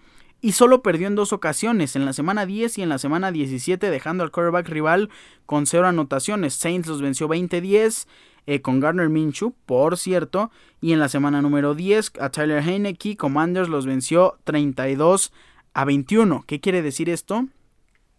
[0.45, 3.89] y solo perdió en dos ocasiones, en la semana 10 y en la semana 17,
[3.89, 5.09] dejando al quarterback rival
[5.47, 6.53] con cero anotaciones.
[6.53, 8.07] Saints los venció 20-10
[8.45, 10.51] eh, con Gardner Minshew, por cierto,
[10.83, 15.33] y en la semana número 10 a Tyler Heineke, Commanders los venció 32
[15.73, 16.45] a 21.
[16.47, 17.47] ¿Qué quiere decir esto?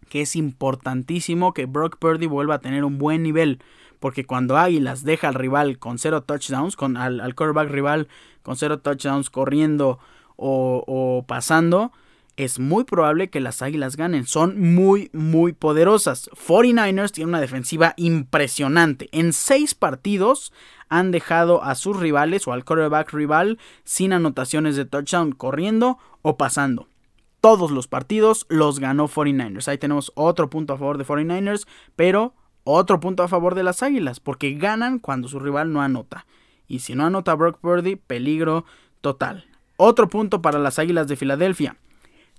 [0.08, 3.60] Que es importantísimo que Brock Purdy vuelva a tener un buen nivel.
[4.00, 8.08] Porque cuando Águilas deja al rival con cero touchdowns, con al, al quarterback rival
[8.42, 10.00] con cero touchdowns corriendo
[10.36, 11.92] o pasando,
[12.36, 14.26] es muy probable que las Águilas ganen.
[14.26, 16.30] Son muy, muy poderosas.
[16.30, 19.08] 49ers tiene una defensiva impresionante.
[19.12, 20.52] En seis partidos
[20.88, 26.36] han dejado a sus rivales o al quarterback rival sin anotaciones de touchdown corriendo o
[26.36, 26.88] pasando.
[27.40, 29.68] Todos los partidos los ganó 49ers.
[29.68, 33.82] Ahí tenemos otro punto a favor de 49ers, pero otro punto a favor de las
[33.82, 36.26] Águilas, porque ganan cuando su rival no anota.
[36.66, 38.64] Y si no anota Brock Purdy, peligro
[39.00, 39.46] total.
[39.76, 41.76] Otro punto para las Águilas de Filadelfia.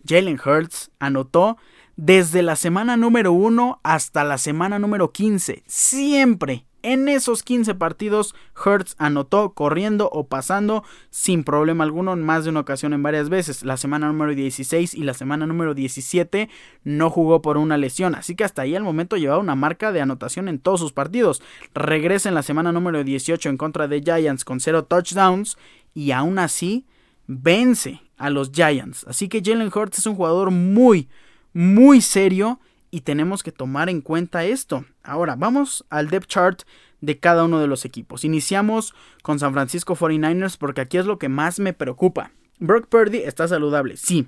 [0.07, 1.57] Jalen Hurts anotó
[1.95, 5.63] desde la semana número 1 hasta la semana número 15.
[5.65, 12.43] Siempre en esos 15 partidos, Hurts anotó corriendo o pasando sin problema alguno en más
[12.43, 13.65] de una ocasión en varias veces.
[13.65, 16.49] La semana número 16 y la semana número 17
[16.85, 19.99] no jugó por una lesión, así que hasta ahí al momento llevaba una marca de
[19.99, 21.41] anotación en todos sus partidos.
[21.73, 25.57] Regresa en la semana número 18 en contra de Giants con 0 touchdowns
[25.93, 26.85] y aún así
[27.25, 29.05] vence a los Giants.
[29.07, 31.07] Así que Jalen Hurts es un jugador muy,
[31.53, 32.59] muy serio
[32.91, 34.85] y tenemos que tomar en cuenta esto.
[35.03, 36.61] Ahora, vamos al depth chart
[37.01, 38.23] de cada uno de los equipos.
[38.23, 42.31] Iniciamos con San Francisco 49ers porque aquí es lo que más me preocupa.
[42.59, 44.27] Brock Purdy está saludable, sí.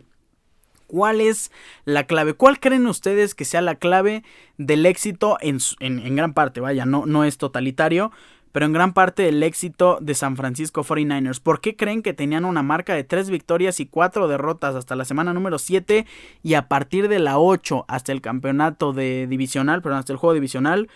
[0.85, 1.51] ¿Cuál es
[1.85, 2.33] la clave?
[2.33, 4.23] ¿Cuál creen ustedes que sea la clave
[4.57, 6.61] del éxito en, en gran parte?
[6.61, 8.11] Vaya, no, no es totalitario,
[8.51, 11.41] pero en gran parte del éxito de San Francisco 49ers.
[11.41, 15.05] ¿Por qué creen que tenían una marca de 3 victorias y 4 derrotas hasta la
[15.05, 16.05] semana número 7
[16.41, 20.33] y a partir de la 8 hasta el campeonato de divisional, perdón, hasta el juego
[20.33, 20.89] divisional,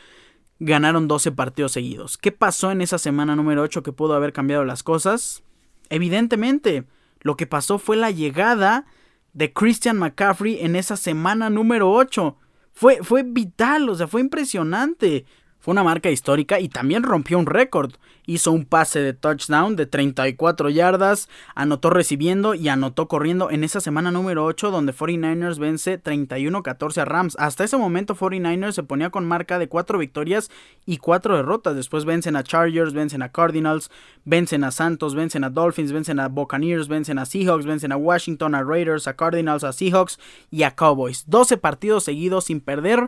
[0.60, 2.18] ganaron 12 partidos seguidos?
[2.18, 5.44] ¿Qué pasó en esa semana número 8 que pudo haber cambiado las cosas?
[5.90, 6.86] Evidentemente,
[7.22, 8.86] lo que pasó fue la llegada
[9.34, 12.38] de Christian McCaffrey en esa semana número 8.
[12.72, 15.26] Fue, fue vital, o sea, fue impresionante.
[15.64, 17.94] Fue una marca histórica y también rompió un récord.
[18.26, 23.80] Hizo un pase de touchdown de 34 yardas, anotó recibiendo y anotó corriendo en esa
[23.80, 27.38] semana número 8 donde 49ers vence 31-14 a Rams.
[27.40, 30.52] Hasta ese momento 49ers se ponía con marca de 4 victorias
[30.86, 31.78] y 4 derrotas.
[31.78, 33.90] Después vencen a Chargers, vencen a Cardinals,
[34.26, 38.54] vencen a Santos, vencen a Dolphins, vencen a Buccaneers, vencen a Seahawks, vencen a Washington,
[38.54, 40.20] a Raiders, a Cardinals, a Seahawks
[40.52, 41.24] y a Cowboys.
[41.28, 43.08] 12 partidos seguidos sin perder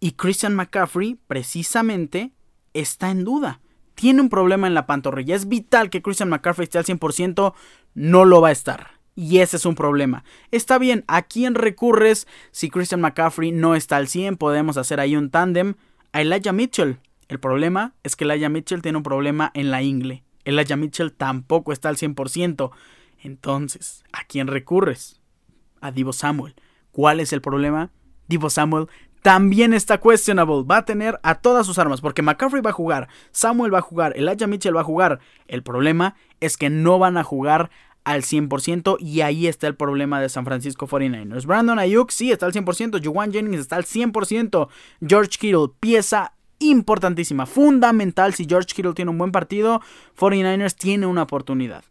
[0.00, 2.32] y Christian McCaffrey, precisamente,
[2.74, 3.60] está en duda.
[3.94, 5.34] Tiene un problema en la pantorrilla.
[5.34, 7.54] Es vital que Christian McCaffrey esté al 100%.
[7.94, 9.00] No lo va a estar.
[9.14, 10.24] Y ese es un problema.
[10.50, 14.36] Está bien, ¿a quién recurres si Christian McCaffrey no está al 100?
[14.36, 15.74] Podemos hacer ahí un tándem.
[16.12, 16.98] A Elijah Mitchell.
[17.28, 20.22] El problema es que Elijah Mitchell tiene un problema en la ingle.
[20.44, 22.70] Elijah Mitchell tampoco está al 100%.
[23.22, 25.20] Entonces, ¿a quién recurres?
[25.80, 26.54] A Divo Samuel.
[26.92, 27.90] ¿Cuál es el problema?
[28.28, 28.88] Divo Samuel
[29.22, 30.64] también está questionable.
[30.64, 32.00] Va a tener a todas sus armas.
[32.00, 35.20] Porque McCaffrey va a jugar, Samuel va a jugar, Elijah Mitchell va a jugar.
[35.46, 37.70] El problema es que no van a jugar
[38.06, 41.44] al 100% y ahí está el problema de San Francisco 49ers.
[41.44, 44.68] Brandon Ayuk sí está al 100%, Juwan Jennings está al 100%,
[45.04, 49.82] George Kittle, pieza importantísima, fundamental si George Kittle tiene un buen partido,
[50.16, 51.82] 49ers tiene una oportunidad.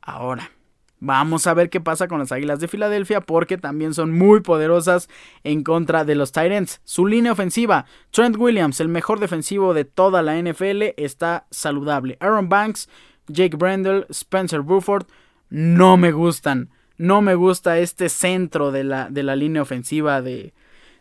[0.00, 0.52] Ahora,
[1.00, 5.08] Vamos a ver qué pasa con las Águilas de Filadelfia porque también son muy poderosas
[5.42, 6.80] en contra de los Titans.
[6.84, 12.16] Su línea ofensiva, Trent Williams, el mejor defensivo de toda la NFL, está saludable.
[12.20, 12.88] Aaron Banks,
[13.28, 15.06] Jake Brendel, Spencer Buford,
[15.50, 16.70] no me gustan.
[16.96, 20.54] No me gusta este centro de la, de la línea ofensiva de,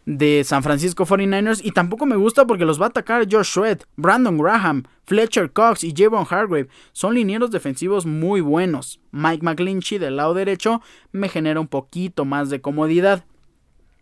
[0.05, 3.83] de San Francisco 49ers y tampoco me gusta porque los va a atacar Josh Sweat,
[3.95, 6.67] Brandon Graham, Fletcher Cox y Javon Hargrave.
[6.91, 8.99] Son linieros defensivos muy buenos.
[9.11, 10.81] Mike McClinchy del lado derecho
[11.11, 13.25] me genera un poquito más de comodidad.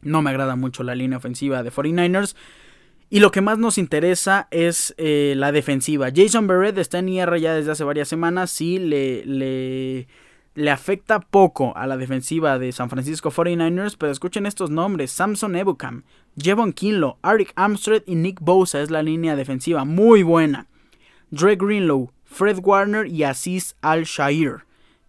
[0.02, 2.36] No me agrada mucho la línea ofensiva de 49ers.
[3.10, 6.10] Y lo que más nos interesa es eh, la defensiva.
[6.16, 8.52] Jason Barrett está en IR ya desde hace varias semanas.
[8.52, 10.08] Sí, le, le
[10.54, 15.56] le afecta poco a la defensiva de San Francisco 49ers, pero escuchen estos nombres: Samson
[15.56, 16.04] Ebukam,
[16.38, 20.68] Jevon Kinlo, Arik Amstrad y Nick Bosa es la línea defensiva muy buena.
[21.30, 24.66] Dre Greenlow, Fred Warner y Aziz Al-Shair.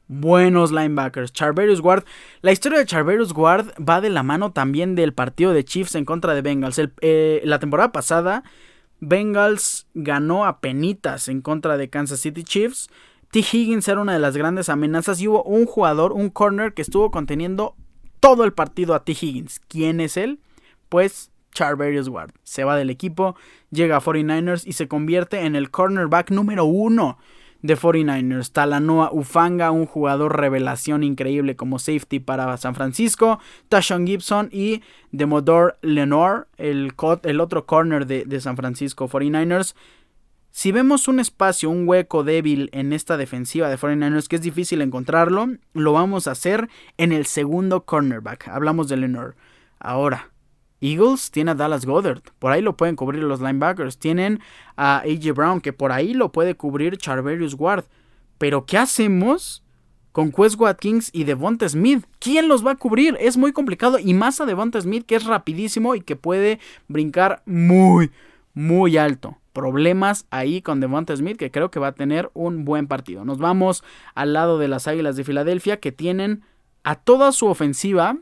[0.08, 1.32] Buenos linebackers.
[1.32, 2.04] Charverius Ward.
[2.42, 6.04] La historia de Charverius Ward va de la mano también del partido de Chiefs en
[6.04, 6.80] contra de Bengals.
[7.00, 8.44] Eh, la temporada pasada,
[9.00, 12.90] Bengals ganó a penitas en contra de Kansas City Chiefs.
[13.32, 13.38] T.
[13.40, 17.10] Higgins era una de las grandes amenazas y hubo un jugador, un corner que estuvo
[17.10, 17.74] conteniendo
[18.20, 19.12] todo el partido a T.
[19.12, 19.58] Higgins.
[19.68, 20.38] ¿Quién es él?
[20.90, 22.32] Pues Charverius Ward.
[22.42, 23.34] Se va del equipo,
[23.70, 27.16] llega a 49ers y se convierte en el cornerback número uno
[27.62, 28.52] de 49ers.
[28.52, 33.38] Talanoa Ufanga, un jugador revelación increíble como safety para San Francisco.
[33.70, 36.92] Tashon Gibson y Demodor Lenore, el,
[37.40, 39.74] otro corner de San Francisco 49ers.
[40.54, 44.82] Si vemos un espacio, un hueco débil en esta defensiva de 49ers, que es difícil
[44.82, 48.48] encontrarlo, lo vamos a hacer en el segundo cornerback.
[48.48, 49.34] Hablamos de Lenore.
[49.80, 50.30] Ahora,
[50.82, 52.20] Eagles tiene a Dallas Goddard.
[52.38, 53.96] Por ahí lo pueden cubrir los linebackers.
[53.98, 54.40] Tienen
[54.76, 57.86] a AJ Brown, que por ahí lo puede cubrir Charverius Ward.
[58.36, 59.64] Pero, ¿qué hacemos
[60.12, 62.04] con Quest Watkins y Devonta Smith?
[62.18, 63.16] ¿Quién los va a cubrir?
[63.20, 63.98] Es muy complicado.
[63.98, 68.10] Y más a Devonta Smith, que es rapidísimo y que puede brincar muy,
[68.52, 72.86] muy alto problemas ahí con Devonta Smith, que creo que va a tener un buen
[72.86, 73.24] partido.
[73.24, 73.84] Nos vamos
[74.14, 76.42] al lado de las Águilas de Filadelfia, que tienen
[76.84, 78.16] a toda su ofensiva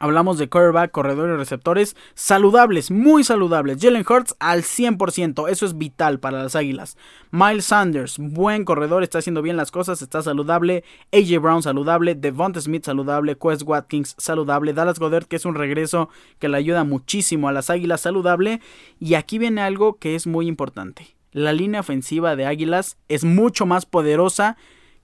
[0.00, 3.78] Hablamos de quarterback, corredores y receptores saludables, muy saludables.
[3.80, 6.96] Jalen Hurts al 100%, eso es vital para las Águilas.
[7.32, 10.84] Miles Sanders, buen corredor, está haciendo bien las cosas, está saludable.
[11.12, 16.08] AJ Brown saludable, Devonta Smith saludable, Quest Watkins saludable, Dallas Goddard que es un regreso
[16.38, 18.60] que le ayuda muchísimo a las Águilas saludable.
[19.00, 21.16] Y aquí viene algo que es muy importante.
[21.32, 24.56] La línea ofensiva de Águilas es mucho más poderosa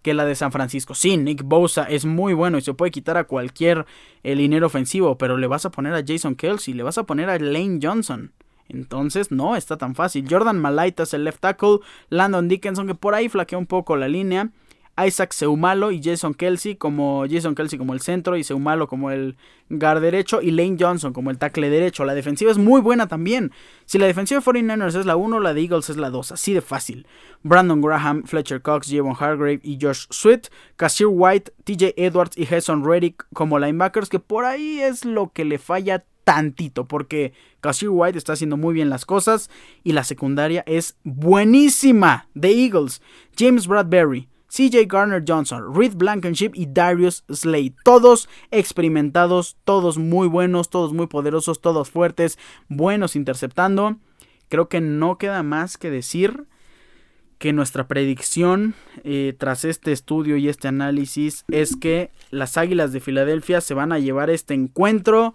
[0.05, 0.95] que la de San Francisco.
[0.95, 3.87] Sí, Nick Bosa es muy bueno y se puede quitar a cualquier
[4.23, 7.31] el dinero ofensivo, pero le vas a poner a Jason Kelsey, le vas a poner
[7.31, 8.31] a Lane Johnson.
[8.69, 10.27] Entonces no está tan fácil.
[10.29, 11.79] Jordan Malaitas, el left tackle,
[12.11, 14.51] Landon Dickinson, que por ahí flaquea un poco la línea.
[14.97, 19.37] Isaac Seumalo y Jason Kelsey como Jason Kelsey como el centro y Seumalo como el
[19.69, 22.05] guard derecho y Lane Johnson como el tackle derecho.
[22.05, 23.53] La defensiva es muy buena también.
[23.87, 26.55] Si la defensiva de 49ers es la 1, la de Eagles es la 2, así
[26.55, 27.07] de fácil.
[27.43, 32.85] Brandon Graham, Fletcher Cox, Javon Hargrave y Josh Sweet, Cassie White, TJ Edwards y Jason
[32.85, 38.19] Reddick como linebackers, que por ahí es lo que le falla tantito, porque Cassie White
[38.19, 39.51] está haciendo muy bien las cosas
[39.83, 43.03] y la secundaria es buenísima de Eagles.
[43.37, 47.75] James Bradbury, CJ Garner Johnson, Reed Blankenship y Darius Slade.
[47.85, 52.39] Todos experimentados, todos muy buenos, todos muy poderosos, todos fuertes,
[52.69, 53.97] buenos interceptando.
[54.49, 56.47] Creo que no queda más que decir
[57.39, 63.01] que nuestra predicción eh, tras este estudio y este análisis es que las Águilas de
[63.01, 65.35] Filadelfia se van a llevar este encuentro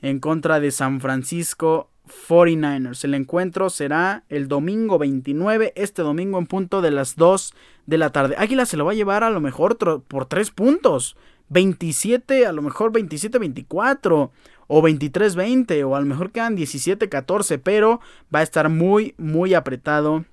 [0.00, 3.04] en contra de San Francisco 49ers.
[3.04, 7.54] El encuentro será el domingo 29, este domingo en punto de las 2
[7.86, 8.34] de la tarde.
[8.38, 11.16] Águila se lo va a llevar a lo mejor por 3 puntos.
[11.50, 14.30] 27, a lo mejor 27-24
[14.66, 18.00] o 23-20 o a lo mejor quedan 17-14, pero
[18.34, 20.24] va a estar muy, muy apretado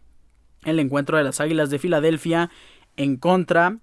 [0.65, 2.49] el encuentro de las Águilas de Filadelfia
[2.97, 3.78] en contra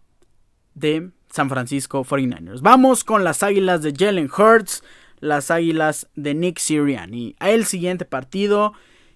[0.74, 2.60] de San Francisco 49ers.
[2.60, 4.84] Vamos con las Águilas de Jalen Hurts
[5.22, 7.36] las Águilas de Nick Sirianni.
[7.38, 8.72] El siguiente partido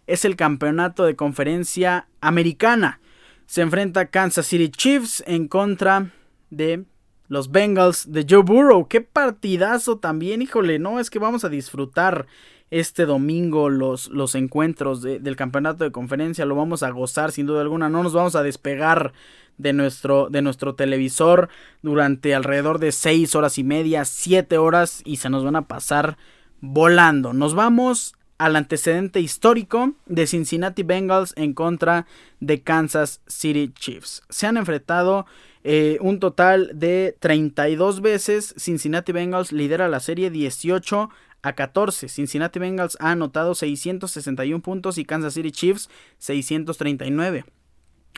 [0.06, 3.00] es el campeonato de conferencia americana.
[3.46, 6.12] Se enfrenta Kansas City Chiefs en contra
[6.48, 6.84] de
[7.26, 8.86] los Bengals de Joe Burrow.
[8.86, 12.26] Qué partidazo también, híjole, no es que vamos a disfrutar
[12.70, 17.60] este domingo los, los encuentros del campeonato de conferencia, lo vamos a gozar sin duda
[17.62, 19.12] alguna, no nos vamos a despegar
[19.58, 21.48] de nuestro, de nuestro televisor
[21.82, 26.16] durante alrededor de 6 horas y media, 7 horas y se nos van a pasar
[26.60, 27.32] volando.
[27.32, 32.06] Nos vamos al antecedente histórico de Cincinnati Bengals en contra
[32.40, 34.22] de Kansas City Chiefs.
[34.28, 35.26] Se han enfrentado
[35.64, 38.54] eh, un total de 32 veces.
[38.58, 41.10] Cincinnati Bengals lidera la serie 18
[41.42, 42.08] a 14.
[42.08, 45.88] Cincinnati Bengals ha anotado 661 puntos y Kansas City Chiefs
[46.18, 47.44] 639.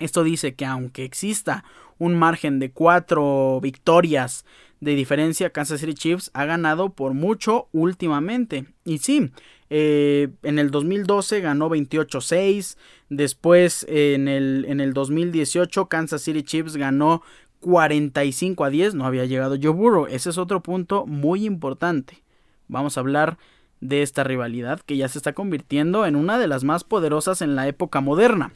[0.01, 1.64] Esto dice que aunque exista
[1.99, 4.44] un margen de 4 victorias
[4.80, 8.66] de diferencia, Kansas City Chiefs ha ganado por mucho últimamente.
[8.84, 9.32] Y sí,
[9.70, 12.76] eh, en el 2012 ganó 28-6.
[13.09, 17.22] Después en el, en el 2018 Kansas City Chiefs ganó
[17.61, 18.94] 45 a 10.
[18.94, 20.07] No había llegado Joe Burrow.
[20.07, 22.22] Ese es otro punto muy importante.
[22.68, 23.38] Vamos a hablar
[23.80, 27.57] de esta rivalidad que ya se está convirtiendo en una de las más poderosas en
[27.57, 28.53] la época moderna.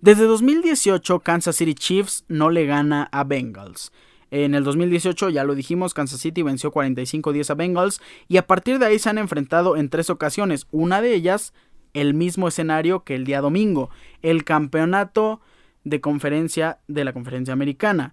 [0.00, 3.92] Desde 2018 Kansas City Chiefs no le gana a Bengals.
[4.30, 8.78] En el 2018, ya lo dijimos, Kansas City venció 45-10 a Bengals y a partir
[8.78, 10.66] de ahí se han enfrentado en tres ocasiones.
[10.72, 11.54] Una de ellas,
[11.94, 13.90] el mismo escenario que el día domingo,
[14.22, 15.40] el campeonato
[15.84, 18.12] de conferencia de la conferencia americana.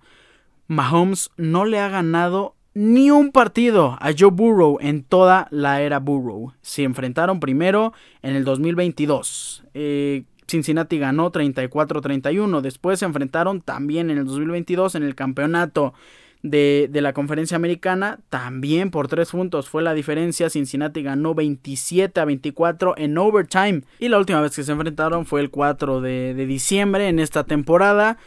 [0.68, 6.00] Mahomes no le ha ganado ni un partido a Joe Burrow en toda la era
[6.00, 6.54] Burrow.
[6.62, 9.64] Se enfrentaron primero en el 2022.
[9.74, 10.24] Eh,
[10.54, 12.62] Cincinnati ganó 34-31.
[12.62, 15.96] Después se enfrentaron también en el 2022 en el campeonato
[16.44, 18.20] de, la conferencia americana.
[18.30, 20.52] También por tres puntos fue la diferencia.
[20.52, 23.82] Cincinnati ganó 27 a 24 en overtime.
[23.98, 28.20] Y la última vez que se enfrentaron fue el 4 de, diciembre en esta temporada.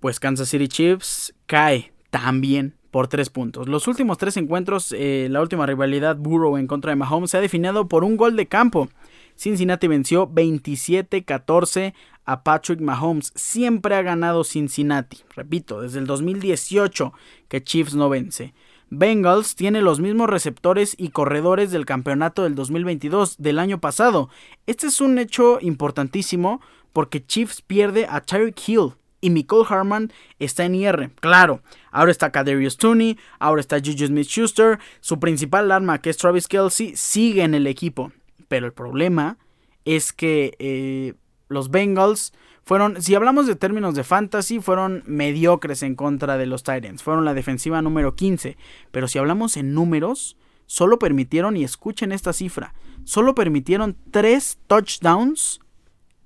[0.00, 3.66] Pues Kansas City Chiefs cae también por tres puntos.
[3.66, 7.40] Los últimos tres encuentros, eh, la última rivalidad Burrow en contra de Mahomes se ha
[7.40, 8.90] definido por un gol de campo.
[9.36, 13.32] Cincinnati venció 27-14 a Patrick Mahomes.
[13.34, 15.18] Siempre ha ganado Cincinnati.
[15.34, 17.12] Repito, desde el 2018
[17.48, 18.54] que Chiefs no vence.
[18.88, 24.30] Bengals tiene los mismos receptores y corredores del campeonato del 2022 del año pasado.
[24.66, 26.60] Este es un hecho importantísimo
[26.92, 31.10] porque Chiefs pierde a Tyreek Hill y Nicole Harman está en IR.
[31.20, 36.46] Claro, ahora está Kadarius Tooney, ahora está Juju Smith-Schuster, su principal arma que es Travis
[36.46, 38.12] Kelsey sigue en el equipo.
[38.48, 39.38] Pero el problema
[39.84, 41.14] es que eh,
[41.48, 42.32] los Bengals
[42.62, 47.02] fueron, si hablamos de términos de fantasy, fueron mediocres en contra de los Titans.
[47.02, 48.56] Fueron la defensiva número 15.
[48.90, 50.36] Pero si hablamos en números,
[50.66, 52.74] solo permitieron, y escuchen esta cifra,
[53.04, 55.60] solo permitieron 3 touchdowns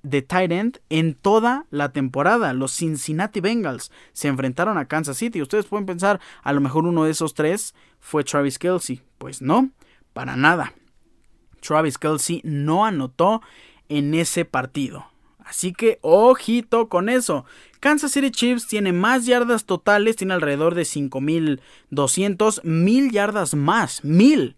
[0.03, 2.53] de tight en toda la temporada.
[2.53, 5.41] Los Cincinnati Bengals se enfrentaron a Kansas City.
[5.41, 9.01] Ustedes pueden pensar, a lo mejor uno de esos tres fue Travis Kelsey.
[9.17, 9.69] Pues no,
[10.13, 10.73] para nada.
[11.61, 13.41] Travis Kelsey no anotó
[13.89, 15.05] en ese partido.
[15.43, 17.45] Así que ojito con eso.
[17.79, 24.55] Kansas City Chiefs tiene más yardas totales, tiene alrededor de 5200, mil yardas más, mil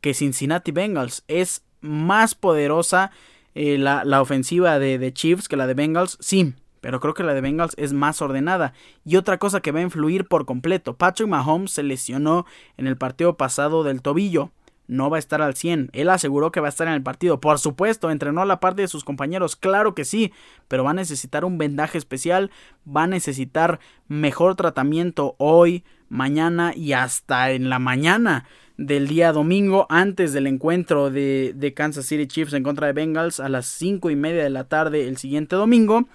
[0.00, 1.24] que Cincinnati Bengals.
[1.28, 3.10] Es más poderosa
[3.54, 7.34] eh, la, ofensiva de, de Chiefs que la de Bengals, sí, pero creo que la
[7.34, 8.72] de Bengals es más ordenada.
[9.04, 12.96] Y otra cosa que va a influir por completo, Patrick Mahomes se lesionó en el
[12.96, 14.50] partido pasado del tobillo
[14.86, 15.90] no va a estar al 100.
[15.92, 17.40] Él aseguró que va a estar en el partido.
[17.40, 20.32] Por supuesto, entrenó a la parte de sus compañeros, claro que sí,
[20.68, 22.50] pero va a necesitar un vendaje especial,
[22.84, 29.86] va a necesitar mejor tratamiento hoy, mañana y hasta en la mañana del día domingo
[29.88, 34.10] antes del encuentro de, de Kansas City Chiefs en contra de Bengals a las 5
[34.10, 36.06] y media de la tarde el siguiente domingo.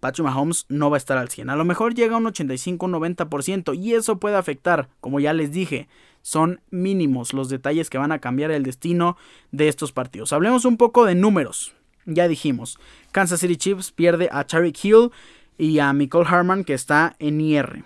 [0.00, 1.50] Patrick Mahomes no va a estar al 100.
[1.50, 5.88] A lo mejor llega a un 85-90% y eso puede afectar, como ya les dije,
[6.26, 9.16] son mínimos los detalles que van a cambiar el destino
[9.52, 10.32] de estos partidos.
[10.32, 11.76] Hablemos un poco de números.
[12.04, 12.80] Ya dijimos,
[13.12, 15.12] Kansas City Chiefs pierde a Tyreek Hill
[15.56, 17.84] y a Michael Harman que está en IR.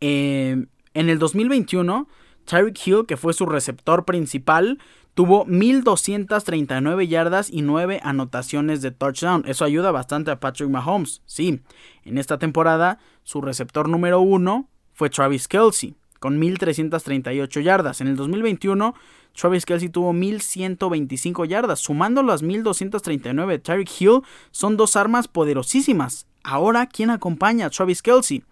[0.00, 0.64] Eh,
[0.94, 2.08] en el 2021,
[2.46, 4.78] Tyreek Hill, que fue su receptor principal,
[5.12, 9.44] tuvo 1239 yardas y 9 anotaciones de touchdown.
[9.46, 11.20] Eso ayuda bastante a Patrick Mahomes.
[11.26, 11.60] Sí,
[12.06, 18.00] en esta temporada su receptor número 1 fue Travis Kelsey con 1.338 yardas.
[18.00, 18.94] En el 2021,
[19.34, 21.80] Travis Kelsey tuvo 1.125 yardas.
[21.80, 26.26] Sumando las 1.239 de Tyreek Hill, son dos armas poderosísimas.
[26.42, 28.44] Ahora, ¿quién acompaña a Travis Kelsey?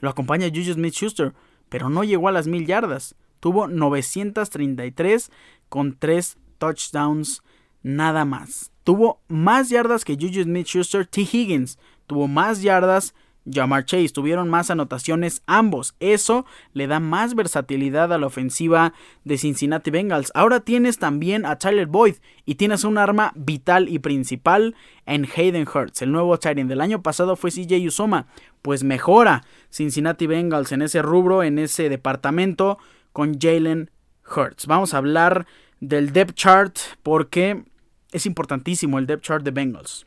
[0.00, 1.34] Lo acompaña Juju Smith-Schuster,
[1.68, 3.14] pero no llegó a las 1.000 yardas.
[3.40, 5.30] Tuvo 933
[5.68, 7.42] con 3 touchdowns
[7.82, 8.70] nada más.
[8.84, 11.22] Tuvo más yardas que Juju Smith-Schuster, T.
[11.22, 11.78] Higgins.
[12.06, 13.14] Tuvo más yardas
[13.52, 14.10] Jamar Chase.
[14.10, 15.94] Tuvieron más anotaciones ambos.
[16.00, 18.92] Eso le da más versatilidad a la ofensiva
[19.24, 20.32] de Cincinnati Bengals.
[20.34, 24.74] Ahora tienes también a Tyler Boyd y tienes un arma vital y principal
[25.06, 26.02] en Hayden Hurts.
[26.02, 28.26] El nuevo Titan del año pasado fue CJ Usoma.
[28.62, 32.78] Pues mejora Cincinnati Bengals en ese rubro, en ese departamento
[33.12, 33.90] con Jalen
[34.24, 34.66] Hurts.
[34.66, 35.46] Vamos a hablar
[35.80, 37.64] del depth chart porque
[38.12, 40.06] es importantísimo el depth chart de Bengals.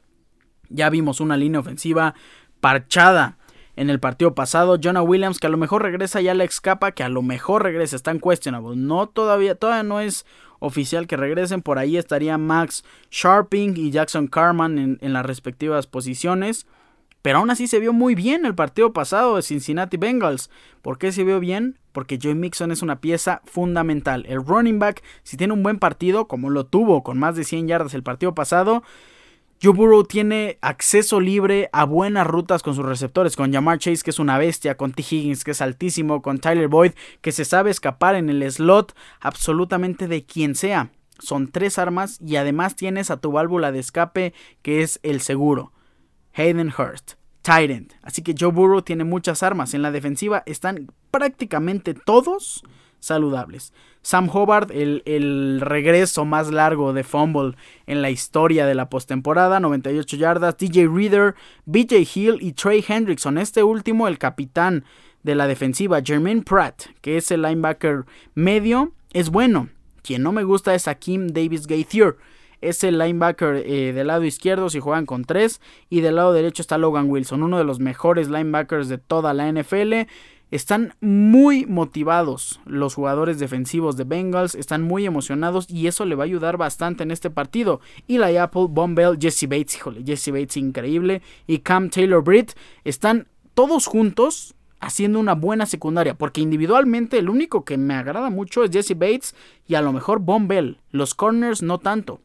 [0.69, 2.15] Ya vimos una línea ofensiva
[2.61, 3.37] parchada
[3.75, 4.77] en el partido pasado.
[4.81, 7.95] Jonah Williams, que a lo mejor regresa ya la escapa, que a lo mejor regresa,
[7.95, 8.75] están questionable.
[8.75, 10.25] No todavía, todavía no es
[10.59, 11.61] oficial que regresen.
[11.61, 16.67] Por ahí estaría Max Sharping y Jackson Carman en, en las respectivas posiciones.
[17.21, 20.49] Pero aún así se vio muy bien el partido pasado de Cincinnati Bengals.
[20.81, 21.77] ¿Por qué se vio bien?
[21.91, 24.25] Porque Joe Mixon es una pieza fundamental.
[24.27, 27.67] El running back, si tiene un buen partido, como lo tuvo con más de 100
[27.67, 28.81] yardas el partido pasado,
[29.63, 34.09] Joe Burrow tiene acceso libre a buenas rutas con sus receptores, con Jamar Chase que
[34.09, 35.03] es una bestia, con T.
[35.03, 40.07] Higgins que es altísimo, con Tyler Boyd que se sabe escapar en el slot absolutamente
[40.07, 40.89] de quien sea.
[41.19, 44.33] Son tres armas y además tienes a tu válvula de escape
[44.63, 45.73] que es el seguro.
[46.33, 47.93] Hayden Hurst, Tyrant.
[48.01, 49.75] Así que Joe Burrow tiene muchas armas.
[49.75, 52.63] En la defensiva están prácticamente todos
[52.99, 53.73] saludables.
[54.01, 60.17] Sam Hobart, el, regreso más largo de fumble en la historia de la postemporada, 98
[60.17, 60.57] yardas.
[60.57, 61.35] DJ Reader,
[61.65, 63.37] BJ Hill y Trey Hendrickson.
[63.37, 64.83] Este último, el capitán
[65.23, 69.69] de la defensiva, Jermaine Pratt, que es el linebacker medio, es bueno.
[70.01, 72.17] Quien no me gusta es Akeem Davis Gaithier.
[72.59, 75.61] Es el linebacker eh, del lado izquierdo si juegan con tres.
[75.89, 79.51] Y del lado derecho está Logan Wilson, uno de los mejores linebackers de toda la
[79.51, 80.07] NFL.
[80.51, 86.23] Están muy motivados los jugadores defensivos de Bengals, están muy emocionados y eso le va
[86.23, 87.79] a ayudar bastante en este partido.
[88.07, 92.51] La Apple, Bombell, Jesse Bates, híjole, Jesse Bates increíble y Cam Taylor Britt
[92.83, 98.65] están todos juntos haciendo una buena secundaria, porque individualmente el único que me agrada mucho
[98.65, 99.35] es Jesse Bates
[99.67, 102.19] y a lo mejor Bombell, los corners no tanto.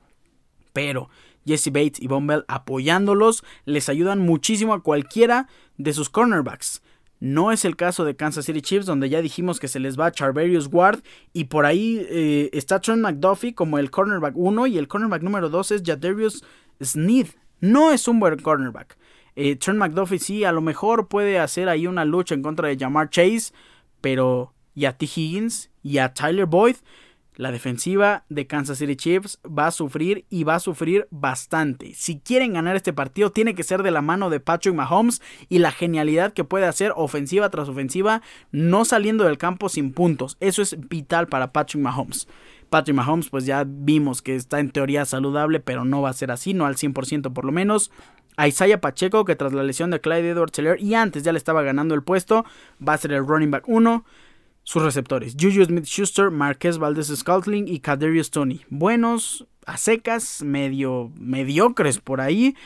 [0.73, 1.11] Pero
[1.47, 6.83] Jesse Bates y Bombell apoyándolos les ayudan muchísimo a cualquiera de sus cornerbacks.
[7.19, 10.13] No es el caso de Kansas City Chiefs, donde ya dijimos que se les va
[10.13, 11.01] Charverius Ward.
[11.33, 14.67] Y por ahí eh, está Trent McDuffie como el cornerback 1.
[14.67, 16.45] Y el cornerback número 2 es Jadarius
[16.83, 17.29] Sneed.
[17.61, 18.99] No es un buen cornerback.
[19.35, 22.77] Eh, Trent McDuffie sí, a lo mejor puede hacer ahí una lucha en contra de
[22.77, 23.53] Jamar Chase.
[24.01, 25.07] Pero y a T.
[25.07, 26.77] Higgins y a Tyler Boyd
[27.37, 31.93] la defensiva de Kansas City Chiefs va a sufrir y va a sufrir bastante.
[31.95, 35.59] Si quieren ganar este partido, tiene que ser de la mano de Patrick Mahomes y
[35.59, 38.23] la genialidad que puede hacer ofensiva tras ofensiva,
[38.53, 40.37] no saliendo del campo sin puntos.
[40.41, 42.27] Eso es vital para Patrick Mahomes.
[42.71, 46.31] Patrick Mahomes, pues ya vimos que está en teoría saludable, pero no va a ser
[46.31, 47.93] así, no al 100% por lo menos.
[48.39, 51.63] A Isaiah Pacheco, que tras la lesión de Clyde Edwards y antes ya le estaba
[51.63, 52.45] ganando el puesto,
[52.87, 54.05] va a ser el running back 1
[54.67, 55.37] sus receptores.
[55.41, 58.63] Juju Smith-Schuster, Marquez Valdez Scouting y Kadarius Tony.
[58.69, 62.57] Buenos, a secas, medio mediocres por ahí.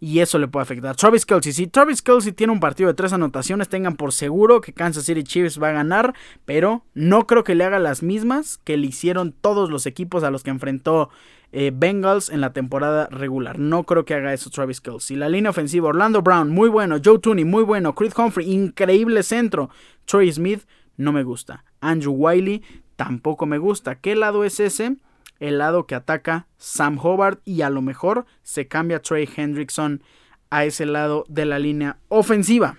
[0.00, 0.96] Y eso le puede afectar.
[0.96, 1.52] Travis Kelsey.
[1.52, 5.22] Si Travis Kelsey tiene un partido de tres anotaciones, tengan por seguro que Kansas City
[5.22, 6.14] Chiefs va a ganar.
[6.46, 10.30] Pero no creo que le haga las mismas que le hicieron todos los equipos a
[10.30, 11.10] los que enfrentó
[11.52, 13.58] eh, Bengals en la temporada regular.
[13.58, 15.18] No creo que haga eso Travis Kelsey.
[15.18, 16.96] La línea ofensiva, Orlando Brown, muy bueno.
[17.04, 17.94] Joe Tooney, muy bueno.
[17.94, 19.68] Chris Humphrey, increíble centro.
[20.06, 20.62] Troy Smith,
[21.00, 21.64] no me gusta.
[21.80, 22.62] Andrew Wiley
[22.96, 23.96] tampoco me gusta.
[23.96, 24.96] ¿Qué lado es ese?
[25.38, 30.02] El lado que ataca Sam Hobart y a lo mejor se cambia Trey Hendrickson
[30.50, 32.76] a ese lado de la línea ofensiva.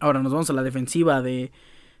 [0.00, 1.52] Ahora nos vamos a la defensiva de,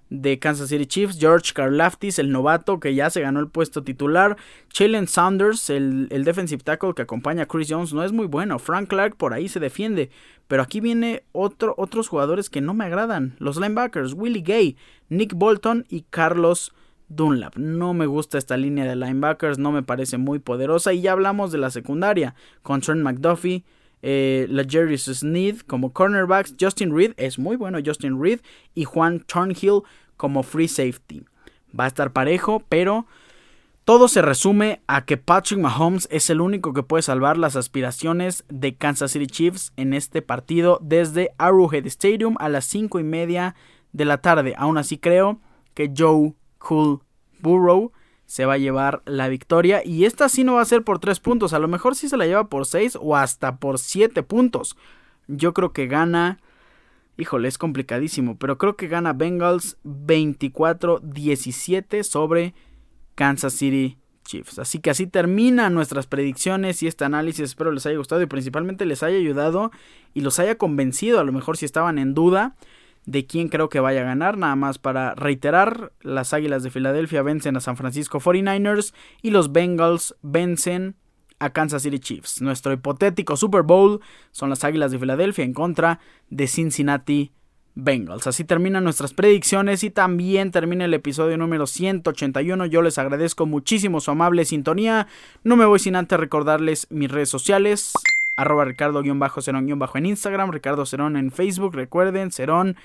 [0.08, 4.36] de Kansas City Chiefs, George Karlaftis, el novato que ya se ganó el puesto titular,
[4.70, 8.58] Chalen Saunders, el, el, defensive tackle que acompaña a Chris Jones, no es muy bueno,
[8.58, 10.10] Frank Clark por ahí se defiende,
[10.48, 14.76] pero aquí viene otro, otros jugadores que no me agradan, los linebackers, Willie Gay,
[15.08, 16.72] Nick Bolton y Carlos
[17.08, 17.56] Dunlap.
[17.56, 21.52] No me gusta esta línea de linebackers, no me parece muy poderosa y ya hablamos
[21.52, 23.64] de la secundaria, con Trent McDuffie,
[24.02, 28.40] eh, la Jerry Sneed como cornerbacks, Justin Reed es muy bueno Justin Reed
[28.74, 29.80] y Juan Turnhill
[30.16, 31.24] como free safety.
[31.78, 33.06] Va a estar parejo, pero
[33.84, 38.44] todo se resume a que Patrick Mahomes es el único que puede salvar las aspiraciones
[38.48, 43.54] de Kansas City Chiefs en este partido desde Arrowhead Stadium a las 5 y media
[43.92, 44.54] de la tarde.
[44.56, 45.38] Aún así creo
[45.74, 47.00] que Joe Cool
[47.40, 47.92] Burrow
[48.24, 49.84] se va a llevar la victoria.
[49.84, 51.52] Y esta sí no va a ser por 3 puntos.
[51.52, 54.78] A lo mejor sí se la lleva por 6 o hasta por 7 puntos.
[55.28, 56.38] Yo creo que gana
[57.16, 62.54] Híjole, es complicadísimo, pero creo que gana Bengals 24-17 sobre
[63.14, 64.58] Kansas City Chiefs.
[64.58, 67.44] Así que así terminan nuestras predicciones y este análisis.
[67.44, 69.70] Espero les haya gustado y principalmente les haya ayudado
[70.14, 71.20] y los haya convencido.
[71.20, 72.56] A lo mejor si estaban en duda
[73.06, 74.38] de quién creo que vaya a ganar.
[74.38, 79.52] Nada más para reiterar, las Águilas de Filadelfia vencen a San Francisco 49ers y los
[79.52, 80.96] Bengals vencen
[81.38, 82.40] a Kansas City Chiefs.
[82.40, 84.00] Nuestro hipotético Super Bowl
[84.30, 86.00] son las Águilas de Filadelfia en contra
[86.30, 87.32] de Cincinnati
[87.74, 88.26] Bengals.
[88.26, 92.66] Así terminan nuestras predicciones y también termina el episodio número 181.
[92.66, 95.08] Yo les agradezco muchísimo su amable sintonía.
[95.42, 97.92] No me voy sin antes recordarles mis redes sociales.
[98.36, 99.66] Arroba Ricardo-Cerón-
[99.98, 101.74] en Instagram, Ricardo Cerón en Facebook.
[101.74, 102.76] Recuerden, Cerón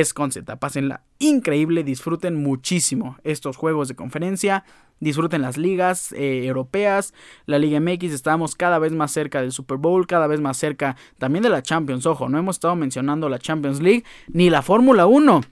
[0.00, 0.56] es con Z.
[0.56, 4.64] Pásenla increíble, disfruten muchísimo estos juegos de conferencia.
[4.98, 7.14] Disfruten las ligas eh, europeas,
[7.46, 10.96] la Liga MX, estamos cada vez más cerca del Super Bowl, cada vez más cerca
[11.18, 12.06] también de la Champions.
[12.06, 15.42] Ojo, no hemos estado mencionando la Champions League ni la Fórmula 1,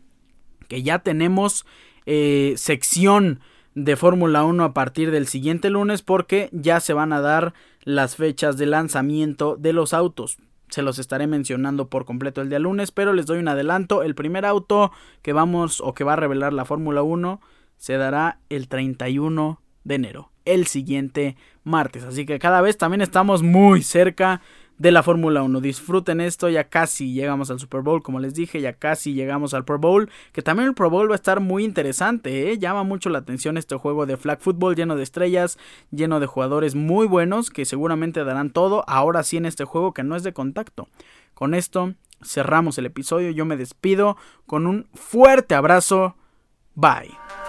[0.67, 1.65] que ya tenemos
[2.07, 3.41] eh, sección
[3.77, 8.17] de Fórmula 1 a partir del siguiente lunes porque ya se van a dar las
[8.17, 10.39] fechas de lanzamiento de los autos.
[10.73, 14.03] Se los estaré mencionando por completo el día lunes, pero les doy un adelanto.
[14.03, 17.43] El primer auto que vamos o que va a revelar la Fórmula 1
[17.77, 22.05] se dará el 31 de enero, el siguiente martes.
[22.05, 24.41] Así que cada vez también estamos muy cerca
[24.83, 25.61] de la Fórmula 1.
[25.61, 29.65] Disfruten esto, ya casi llegamos al Super Bowl, como les dije, ya casi llegamos al
[29.65, 32.59] Pro Bowl, que también el Pro Bowl va a estar muy interesante, ¿eh?
[32.59, 35.57] llama mucho la atención este juego de flag football lleno de estrellas,
[35.93, 40.03] lleno de jugadores muy buenos que seguramente darán todo, ahora sí en este juego que
[40.03, 40.89] no es de contacto.
[41.35, 44.17] Con esto cerramos el episodio, yo me despido
[44.47, 46.17] con un fuerte abrazo,
[46.75, 47.42] bye.